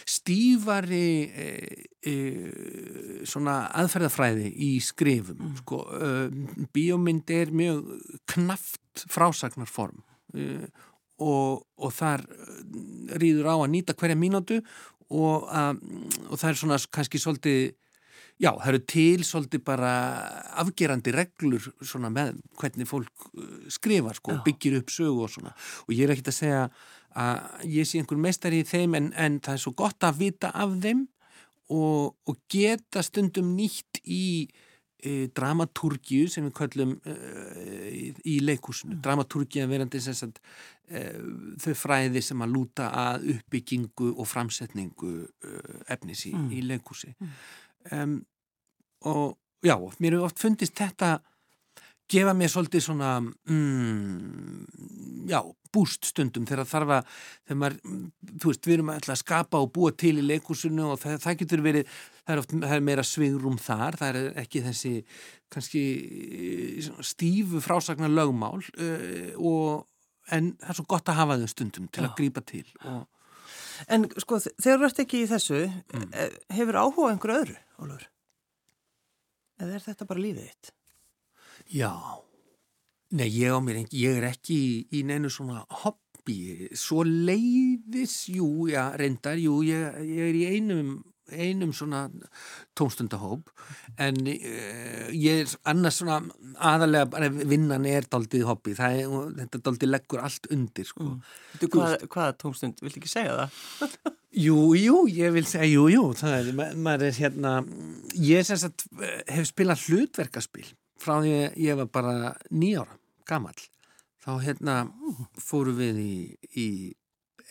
stífari 0.03 1.05
uh, 1.23 1.85
uh, 2.11 3.21
svona 3.23 3.53
aðferðafræði 3.79 4.51
í 4.67 4.69
skrifum 4.83 5.39
mm. 5.39 5.53
sko, 5.61 5.79
bíómynd 6.75 7.31
er 7.31 7.55
mjög 7.55 7.87
knaft 8.33 9.05
frásagnarform 9.15 10.03
og, 10.35 11.63
og 11.79 11.95
þar 11.95 12.27
rýður 13.23 13.47
á 13.47 13.55
að 13.55 13.71
nýta 13.71 13.95
hverja 13.95 14.19
mínútu 14.19 14.59
og, 15.15 15.47
og 15.47 16.35
það 16.35 16.49
er 16.51 16.59
svona 16.59 16.83
kannski 16.91 17.23
svolítið 17.23 17.71
Já, 18.35 18.49
það 18.51 18.67
eru 18.71 18.81
til 18.91 19.23
svolítið 19.23 19.63
bara 19.63 19.93
afgerandi 20.59 21.13
reglur 21.15 21.69
svona 21.79 22.11
með 22.11 22.33
hvernig 22.59 22.89
fólk 22.89 23.29
uh, 23.31 23.47
skrifar 23.71 24.19
sko, 24.19 24.41
byggir 24.43 24.81
upp 24.81 24.91
sögu 24.91 25.23
og 25.23 25.31
svona 25.31 25.55
og 25.85 25.95
ég 25.95 26.03
er 26.03 26.15
ekkit 26.15 26.33
að 26.33 26.39
segja 26.41 26.65
að 27.15 27.67
ég 27.71 27.87
sé 27.87 28.01
einhver 28.01 28.19
meistari 28.19 28.59
í 28.59 28.67
þeim 28.67 28.97
en, 28.99 29.11
en 29.15 29.39
það 29.43 29.55
er 29.55 29.63
svo 29.63 29.75
gott 29.79 30.03
að 30.03 30.19
vita 30.25 30.51
af 30.51 30.75
þeim 30.83 31.05
og, 31.71 32.15
og 32.27 32.39
geta 32.51 33.03
stundum 33.05 33.55
nýtt 33.55 34.01
í 34.03 34.25
e, 34.99 35.13
dramatúrgju 35.31 36.27
sem 36.29 36.45
við 36.49 36.55
kallum 36.59 36.95
e, 37.07 37.15
í, 37.89 38.05
í 38.35 38.37
leikúsinu. 38.43 38.97
Mm. 38.97 39.01
Dramatúrgja 39.07 39.65
verandi 39.71 40.01
sem 40.03 40.17
sagt 40.17 40.43
e, 40.91 41.07
þau 41.63 41.73
fræði 41.85 42.21
sem 42.25 42.43
að 42.43 42.53
lúta 42.53 42.91
að 42.91 43.29
uppbyggingu 43.37 44.11
og 44.11 44.29
framsetningu 44.29 45.13
e, 45.23 45.55
efnis 45.95 46.27
í, 46.29 46.35
mm. 46.35 46.51
í 46.51 46.65
leikúsi. 46.67 47.15
Mm 47.15 47.37
um, 47.91 48.19
og 49.05 49.37
já, 49.65 49.75
mér 49.99 50.17
hefur 50.17 50.29
oft 50.29 50.41
fundist 50.41 50.77
þetta 50.77 51.19
gefa 52.11 52.33
mér 52.37 52.51
svolítið 52.53 52.83
svona 52.85 53.11
mm, 53.21 54.65
já, 55.29 55.39
búst 55.73 56.05
stundum 56.11 56.45
þegar 56.47 56.69
þarf 56.69 56.93
að 56.99 57.07
þegar 57.47 57.59
maður, 57.61 57.79
þú 58.41 58.51
veist, 58.51 58.67
við 58.67 58.75
erum 58.77 58.91
að 58.93 59.09
skapa 59.21 59.61
og 59.61 59.71
búa 59.73 59.93
til 59.97 60.13
í 60.21 60.25
leikursunu 60.25 60.91
og 60.91 61.01
það, 61.01 61.17
það 61.23 61.39
getur 61.41 61.65
verið, 61.65 61.95
það 62.21 62.35
er, 62.35 62.43
oft, 62.43 62.53
það 62.67 62.77
er 62.77 62.85
meira 62.91 63.07
svigrum 63.07 63.57
þar, 63.61 63.97
það 64.01 64.21
er 64.21 64.39
ekki 64.43 64.63
þessi 64.67 64.93
kannski 65.55 65.83
stífu 67.09 67.63
frásagnar 67.63 68.13
lögmál 68.13 68.61
uh, 68.61 69.33
og, 69.41 69.85
en 70.33 70.55
það 70.61 70.71
er 70.71 70.79
svo 70.79 70.87
gott 70.89 71.09
að 71.09 71.19
hafa 71.21 71.41
þau 71.41 71.49
stundum 71.51 71.89
til 71.93 72.05
já. 72.05 72.09
að 72.09 72.15
grípa 72.17 72.41
til 72.45 72.65
og 72.85 73.03
En 73.91 74.07
sko 74.21 74.39
þegar 74.41 74.81
þú 74.81 74.87
ert 74.89 75.01
ekki 75.05 75.23
í 75.23 75.29
þessu, 75.29 75.61
mm. 75.69 76.07
Eh, 76.13 76.37
hefur 76.57 76.79
áhuga 76.81 77.11
einhverju 77.13 77.41
öðru, 77.41 77.57
Ólur? 77.83 78.07
Eða 79.61 79.77
er 79.77 79.85
þetta 79.85 80.07
bara 80.09 80.23
lífið 80.23 80.47
þitt? 80.49 80.71
Já, 81.71 81.91
nei 83.15 83.29
ég 83.31 83.55
á 83.55 83.59
mér, 83.63 83.83
ég 83.95 84.19
er 84.19 84.29
ekki 84.29 84.55
í, 84.55 84.73
í 84.99 85.03
neinu 85.07 85.31
svona 85.31 85.63
hobby, 85.83 86.69
svo 86.77 87.05
leiðis, 87.07 88.25
jú, 88.35 88.67
já, 88.71 88.89
reyndar, 88.99 89.39
jú, 89.41 89.61
ég, 89.65 89.99
ég 90.05 90.31
er 90.31 90.39
í 90.39 90.45
einum 90.57 90.97
einum 91.33 91.71
svona 91.73 92.05
tónstundahóp 92.77 93.49
en 94.01 94.19
uh, 94.29 95.07
ég 95.09 95.43
er 95.43 95.53
annars 95.71 95.99
svona 96.01 96.19
aðalega 96.61 97.29
vinnan 97.49 97.87
er 97.89 98.07
daldið 98.11 98.45
hobby 98.49 98.75
er, 98.75 99.09
þetta 99.39 99.63
daldið 99.69 99.91
leggur 99.91 100.23
allt 100.25 100.49
undir 100.53 100.87
sko. 100.89 101.07
mm. 101.07 101.65
Hvað, 101.65 102.07
hvaða 102.11 102.37
tónstund, 102.41 102.83
vilt 102.85 102.99
ekki 102.99 103.11
segja 103.11 103.37
það? 103.39 103.95
jú, 104.45 104.57
jú, 104.77 104.97
ég 105.11 105.33
vil 105.35 105.45
segja 105.49 105.69
jú, 105.71 105.87
jú, 105.93 106.07
það 106.17 106.37
er, 106.39 106.51
ma 106.57 106.71
maður 106.89 107.09
er 107.09 107.19
hérna 107.19 107.55
ég 108.19 108.45
sem 108.47 108.59
sagt 108.61 108.87
hef 109.31 109.49
spilað 109.49 109.87
hlutverkaspil 109.87 110.67
frá 111.01 111.17
því 111.23 111.37
ég 111.61 111.79
var 111.81 111.89
bara 111.91 112.35
nýjára, 112.51 112.99
gammal 113.27 113.55
þá 114.25 114.31
hérna 114.41 114.75
fóru 115.41 115.75
við 115.77 116.01
í, 116.01 116.13
í 116.57 116.67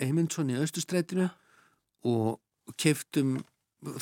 Eymundsson 0.02 0.50
í 0.50 0.58
Östustrætinu 0.58 1.28
og 2.10 2.40
keftum 2.80 3.38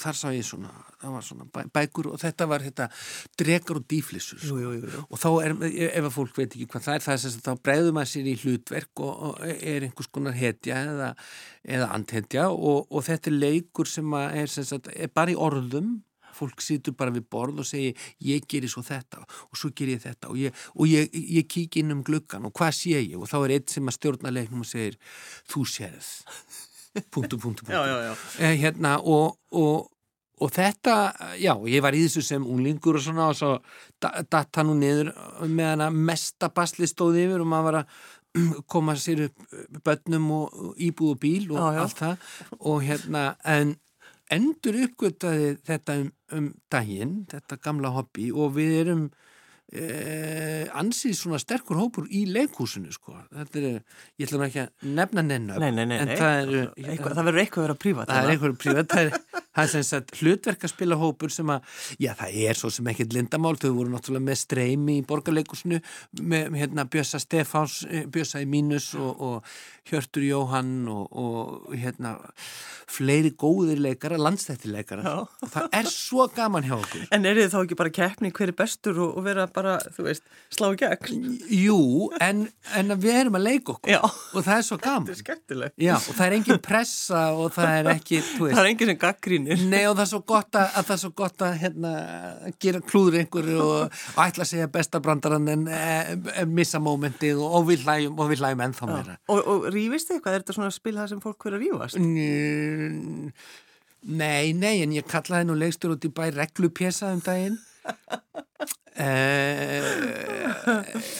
þar 0.02 0.18
sá 0.18 0.26
ég 0.34 0.46
svona, 0.46 0.70
það 1.00 1.16
var 1.16 1.24
svona 1.26 1.46
bæ, 1.52 1.58
bækur 1.74 2.10
og 2.12 2.20
þetta 2.22 2.48
var 2.50 2.64
þetta 2.66 2.88
drekar 3.40 3.80
og 3.80 3.88
dýflissur 3.90 4.42
sko. 4.42 4.60
og 5.08 5.20
þá 5.20 5.28
er, 5.46 5.56
ef 5.88 6.06
að 6.08 6.14
fólk 6.14 6.38
veit 6.38 6.48
ekki 6.50 6.68
hvað 6.70 6.86
það 6.86 6.98
er 6.98 7.06
það 7.06 7.16
er 7.16 7.24
þess 7.24 7.40
að 7.40 7.48
þá 7.48 7.66
breyður 7.68 7.96
maður 7.98 8.12
sér 8.12 8.30
í 8.30 8.36
hlutverk 8.44 9.02
og, 9.06 9.26
og 9.28 9.42
er 9.48 9.88
einhvers 9.88 10.12
konar 10.14 10.38
hetja 10.38 10.78
eða, 10.92 11.10
eða 11.78 11.90
andhetja 11.96 12.48
og, 12.52 12.88
og 12.88 13.04
þetta 13.08 13.32
er 13.32 13.38
leikur 13.42 13.90
sem 13.90 14.16
er, 14.22 14.48
sem 14.52 14.90
er 14.94 15.12
bara 15.12 15.34
í 15.34 15.38
orðum. 15.38 16.00
Fólk 16.32 16.62
situr 16.64 16.94
bara 16.96 17.12
við 17.12 17.26
borð 17.28 17.58
og 17.60 17.66
segir 17.68 18.06
ég 18.24 18.46
gerir 18.48 18.70
svo 18.72 18.80
þetta 18.86 19.20
og 19.20 19.58
svo 19.60 19.68
ger 19.76 19.90
ég 19.92 20.00
þetta 20.00 20.30
og 20.32 20.38
ég, 20.40 20.62
og 20.72 20.88
ég, 20.88 21.12
ég 21.12 21.44
kík 21.44 21.76
inn 21.82 21.92
um 21.92 22.00
gluggan 22.06 22.48
og 22.48 22.54
hvað 22.56 22.72
sé 22.78 22.94
ég? 22.96 23.18
Og 23.20 23.28
þá 23.28 23.36
er 23.42 23.56
eitt 23.58 23.74
sem 23.74 23.84
að 23.84 23.98
stjórna 23.98 24.32
leiknum 24.32 24.64
og 24.64 24.70
segir 24.70 24.96
þú 25.52 25.66
sérð 25.68 26.08
punktu, 26.92 27.38
punktu, 27.38 27.64
punktu. 27.64 27.72
Já, 27.72 27.86
já, 27.86 27.98
já. 28.08 28.14
Eh, 28.38 28.56
hérna, 28.60 28.96
og, 28.98 29.38
og, 29.50 29.90
og 30.40 30.52
þetta, 30.52 30.96
já, 31.40 31.54
ég 31.68 31.84
var 31.84 31.96
í 31.96 32.02
þessu 32.06 32.24
sem 32.26 32.46
unglingur 32.46 32.98
og 32.98 33.04
svona 33.04 33.28
og 33.32 33.38
svo 33.38 33.52
datt 34.02 34.58
hann 34.58 34.72
nú 34.72 34.78
niður 34.80 35.12
með 35.46 35.70
hana 35.74 35.92
mesta 35.92 36.50
basli 36.52 36.88
stóði 36.90 37.26
yfir 37.28 37.44
og 37.44 37.52
maður 37.52 37.68
var 37.70 37.80
að 37.82 37.94
koma 38.72 38.96
sér 38.96 39.26
upp 39.28 39.46
bönnum 39.84 40.30
og 40.38 40.76
íbúð 40.80 41.14
og 41.14 41.20
bíl 41.20 41.50
og 41.52 41.80
allt 41.84 41.98
það 42.00 42.30
og 42.60 42.84
hérna, 42.86 43.24
en 43.44 43.76
endur 44.32 44.78
uppgötaði 44.86 45.56
þetta 45.66 45.98
um, 46.00 46.08
um 46.32 46.48
daginn, 46.72 47.18
þetta 47.30 47.60
gamla 47.62 47.92
hobby 47.92 48.30
og 48.32 48.56
við 48.56 48.78
erum 48.84 49.04
eh, 49.72 50.66
ansið 50.78 51.14
svona 51.16 51.40
sterkur 51.42 51.80
hópur 51.80 52.08
í 52.12 52.24
leikhúsinu 52.30 52.92
sko. 52.94 53.16
Þetta 53.32 53.62
er, 53.62 53.78
ég 54.20 54.28
ætla 54.28 54.40
nú 54.40 54.46
ekki 54.48 54.62
að 54.64 54.90
nefna 54.98 55.24
nennu. 55.26 55.56
Nei, 55.62 55.70
nei, 55.72 55.86
nei, 55.88 55.98
en 56.02 56.12
nei. 56.12 56.18
það 56.20 56.36
er, 56.42 56.68
Eitthvað, 56.82 57.16
það 57.18 57.30
verður 57.30 57.44
eitthvað 57.44 57.62
að 57.62 57.68
vera 57.68 57.78
prívat. 57.86 58.12
það 58.12 58.22
er 58.28 58.34
einhverjum 58.36 58.60
prívat, 58.66 58.92
það 58.92 59.08
er, 59.08 59.41
það 59.52 59.64
er 59.66 59.72
sem 59.74 59.86
sagt 59.88 60.16
hlutverk 60.20 60.64
að 60.66 60.72
spila 60.74 60.98
hópur 61.00 61.32
sem 61.34 61.52
að, 61.52 61.66
já 62.02 62.12
það 62.18 62.38
er 62.48 62.58
svo 62.60 62.70
sem 62.72 62.88
ekkert 62.92 63.16
lindamál, 63.16 63.54
þau 63.60 63.70
voru 63.76 63.92
náttúrulega 63.92 64.26
með 64.30 64.40
streymi 64.42 64.98
í 65.00 65.06
borgarleikusinu 65.08 65.80
með 66.22 66.56
hérna 66.62 66.86
Bjössa 66.88 67.20
Stefáns, 67.22 67.82
eh, 67.90 68.06
Bjössa 68.12 68.42
í 68.42 68.48
mínus 68.48 68.92
og, 68.98 69.12
og 69.20 69.54
Hjörtur 69.90 70.22
Jóhann 70.22 70.86
og, 70.90 71.08
og 71.18 71.72
hérna 71.74 72.16
fleiri 72.92 73.32
góðir 73.38 73.80
leikara, 73.82 74.18
landstættileikara 74.20 75.14
og 75.22 75.48
það 75.50 75.68
er 75.78 75.88
svo 75.90 76.26
gaman 76.34 76.66
hjá 76.66 76.74
okkur. 76.76 77.06
En 77.14 77.26
er 77.26 77.38
þið 77.40 77.50
þá 77.54 77.58
ekki 77.62 77.78
bara 77.80 77.92
keppni 77.94 78.30
hver 78.34 78.52
er 78.52 78.56
bestur 78.58 79.00
og, 79.02 79.16
og 79.18 79.26
vera 79.26 79.46
bara, 79.50 79.78
þú 79.96 80.06
veist, 80.06 80.26
slá 80.54 80.68
í 80.74 80.78
gegn? 80.80 81.24
Jú, 81.56 81.78
en, 82.22 82.44
en 82.78 82.94
við 83.02 83.18
erum 83.24 83.38
að 83.40 83.46
leika 83.48 83.74
okkur 83.76 83.92
Já, 83.94 84.00
og 84.04 84.38
það 84.44 84.54
er 84.58 84.66
svo 84.66 84.78
þetta 84.78 84.92
gaman. 84.92 85.08
er 85.14 85.20
skemmtilegt. 85.22 85.76
Já, 85.82 85.94
og 85.98 86.18
það 86.18 86.24
er 86.26 86.36
engin 86.38 86.62
pressa 86.68 87.22
og 87.38 87.52
það 87.56 87.74
er 87.80 87.90
ekki, 87.96 88.22
þú 88.32 88.46
veist, 88.46 88.58
Gaggrínir. 89.46 89.64
Nei 89.72 89.82
og 89.88 89.96
það 89.96 90.04
er 90.04 90.10
svo 90.12 90.20
gott 90.32 90.58
að, 90.60 90.68
að 90.78 90.86
það 90.88 90.94
er 90.96 91.02
svo 91.02 91.10
gott 91.22 91.44
að 91.46 91.56
hérna, 91.62 91.92
gera 92.62 92.82
klúður 92.92 93.18
einhverju 93.22 93.58
og, 93.64 93.98
og 94.14 94.22
ætla 94.26 94.46
að 94.46 94.50
segja 94.52 94.70
besta 94.76 95.00
brandarann 95.04 95.50
en 95.52 95.66
e, 95.66 95.82
e, 96.36 96.46
missa 96.46 96.80
mómentið 96.82 97.42
og, 97.42 97.58
og 97.60 97.66
við 97.72 97.84
hlæjum 97.86 98.22
og 98.22 98.32
við 98.32 98.44
hlæjum 98.44 98.64
ennþá 98.68 98.88
meira. 98.92 99.18
Og, 99.32 99.42
og 99.42 99.68
rífist 99.74 100.10
þið 100.10 100.18
eitthvað? 100.18 100.38
Er 100.38 100.44
þetta 100.46 100.58
svona 100.58 100.72
spil 100.78 100.96
það 101.00 101.12
sem 101.12 101.22
fólk 101.26 101.48
verður 101.48 101.58
að 101.60 101.66
rífast? 101.66 102.00
Mm, 102.00 103.34
Nei, 104.02 104.50
nei, 104.58 104.80
en 104.82 104.94
ég 104.96 105.06
kallaði 105.06 105.46
nú 105.46 105.54
leikstur 105.54 105.92
út 105.94 106.02
í 106.02 106.10
bæ 106.10 106.24
reglupjesa 106.34 107.12
um 107.14 107.22
daginn. 107.22 107.58
Eh, 108.92 109.82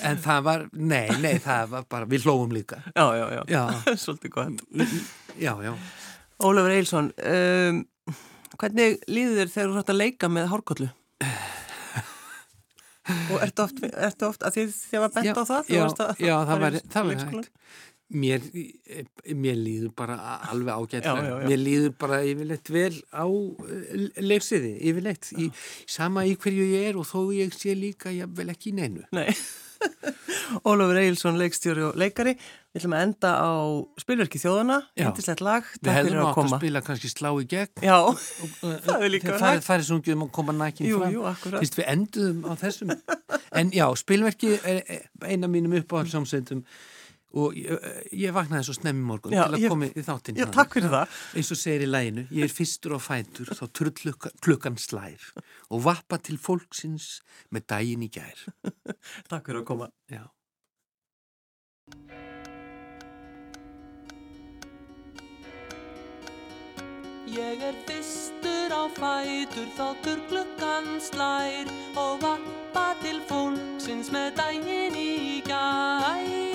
en 0.04 0.18
það 0.20 0.42
var, 0.44 0.64
nei, 0.76 1.06
nei, 1.22 1.38
það 1.40 1.70
var 1.72 1.86
bara, 1.90 2.08
við 2.10 2.26
hlóum 2.28 2.52
líka. 2.52 2.82
Já, 2.92 3.06
já, 3.16 3.24
já. 3.32 3.40
Já, 3.48 3.62
Svolítið 4.02 4.34
gott. 4.34 4.60
já, 5.40 5.54
já. 5.64 5.72
Ólafur 6.44 6.74
Eilsson, 6.74 7.08
um, 7.16 7.80
hvernig 8.62 8.98
líður 9.10 9.40
þér 9.42 9.52
þegar 9.56 9.70
þú 9.72 9.78
hægt 9.80 9.92
að 9.94 10.00
leika 10.02 10.30
með 10.32 10.50
hárkollu? 10.52 10.90
Og 13.32 13.40
ertu 13.42 13.64
oft, 13.64 13.80
ertu 13.90 14.28
oft 14.28 14.44
að 14.46 14.54
því 14.56 14.64
þið 14.76 15.00
var 15.02 15.10
bent 15.16 15.34
á 15.34 15.44
það? 15.48 15.64
þú 15.66 15.74
já, 15.74 15.80
varst 15.82 16.02
að- 16.04 16.20
já, 16.22 16.34
það 16.46 16.60
var, 16.62 16.76
var 16.94 17.16
hægt. 17.24 17.48
Mér, 18.12 18.42
mér 19.40 19.56
líður 19.56 19.92
bara 19.96 20.16
alveg 20.52 20.74
ágætlega. 20.76 21.38
Mér 21.48 21.58
líður 21.62 21.94
bara 21.98 22.18
yfirleitt 22.28 22.68
vel 22.70 22.92
á 23.08 23.24
eh, 23.24 24.08
leiksiði, 24.20 24.74
yfirleitt. 24.90 25.30
Í, 25.40 25.48
sama 25.88 26.26
í 26.28 26.34
hverju 26.36 26.66
ég 26.74 26.90
er 26.90 26.98
og 27.00 27.08
þó 27.08 27.32
ég 27.32 27.56
sé 27.56 27.72
líka, 27.74 28.12
ég 28.12 28.28
vel 28.36 28.50
ekki 28.52 28.70
í 28.70 28.76
neinu. 28.76 29.06
Nei. 29.16 29.32
Ólafur 30.68 30.98
Eilsson, 31.00 31.38
leikstjóri 31.40 31.82
og 31.88 31.96
leikari. 31.98 32.34
Við 32.72 32.80
ætlum 32.80 32.94
að 32.96 33.02
enda 33.06 33.30
á 33.36 33.52
spilverki 34.00 34.40
þjóðana, 34.40 34.76
Já. 34.96 35.04
yndislegt 35.10 35.42
lag. 35.44 35.66
Við 35.76 35.82
Takk 35.88 35.96
hefðum 35.98 36.08
fyrir 36.08 36.20
að 36.20 36.24
átt 36.24 36.30
að 36.32 36.38
koma. 36.40 36.60
spila 36.62 36.82
kannski 36.86 37.10
slá 37.12 37.28
í 37.36 37.46
gegn. 37.50 37.84
Já, 37.84 37.96
Það 38.62 38.78
það 38.86 39.04
er 39.08 39.12
líka 39.12 39.32
Það 39.34 39.44
hægt. 39.50 39.66
farið 39.66 39.88
sungið 39.90 40.16
um 40.16 40.24
að 40.26 40.30
koma 40.38 40.54
nækinn 40.56 40.88
fram. 40.94 41.12
jú, 41.16 41.24
akkurat. 41.32 41.60
Fyrst 41.64 41.78
við 41.80 41.90
enduðum 41.96 42.40
á 42.48 42.52
þessum. 42.62 42.94
En 43.62 43.72
já, 43.76 43.86
spilverki 44.00 44.54
er 44.62 44.80
er 44.86 45.04
eina 45.28 45.50
mínum 45.52 45.76
uppáhaldsjómsveitum 45.82 46.64
og 47.34 47.54
ég, 47.56 47.86
ég 48.12 48.34
vaknaði 48.36 48.66
svo 48.68 48.74
snemmi 48.76 49.02
í 49.04 49.08
morgun 49.08 49.32
Já, 49.36 49.44
til 49.46 49.56
að 49.56 49.62
ég- 49.64 49.72
koma 49.72 49.86
í 49.88 50.04
þáttinn. 50.06 50.36
Já, 50.40 50.46
þér. 50.46 50.52
takk 50.58 50.74
fyrir 50.76 50.90
það. 50.92 51.16
eins 51.36 51.50
og 51.54 51.60
segir 51.62 51.86
í 51.86 51.90
læginu, 51.90 52.26
ég 52.30 52.44
er 52.48 52.54
fyrstur 52.58 52.96
á 52.96 53.00
fætur 53.00 53.52
þá 53.56 53.64
trull 53.72 54.14
klukkan 54.44 54.76
slær 54.78 55.24
og 55.70 55.82
vappa 55.86 56.18
til 56.22 56.36
fólksins 56.38 57.20
með 57.52 57.66
daginn 57.74 58.02
í 58.06 58.10
gær. 58.12 58.46
Takk 59.30 59.46
fyrir 59.48 59.62
að 59.62 59.68
koma. 59.72 59.90
Já. 60.12 60.24
Ég 67.32 67.62
er 67.64 67.76
fyrstur 67.88 68.72
á 68.76 68.82
fætur 68.98 69.68
þáttur 69.78 70.20
klukkan 70.28 70.88
slær 71.00 71.70
og 71.96 72.20
vappa 72.24 72.86
til 73.02 73.20
fólksins 73.30 74.10
með 74.12 74.34
daginn 74.40 74.98
í 75.00 75.40
gær. 75.46 76.51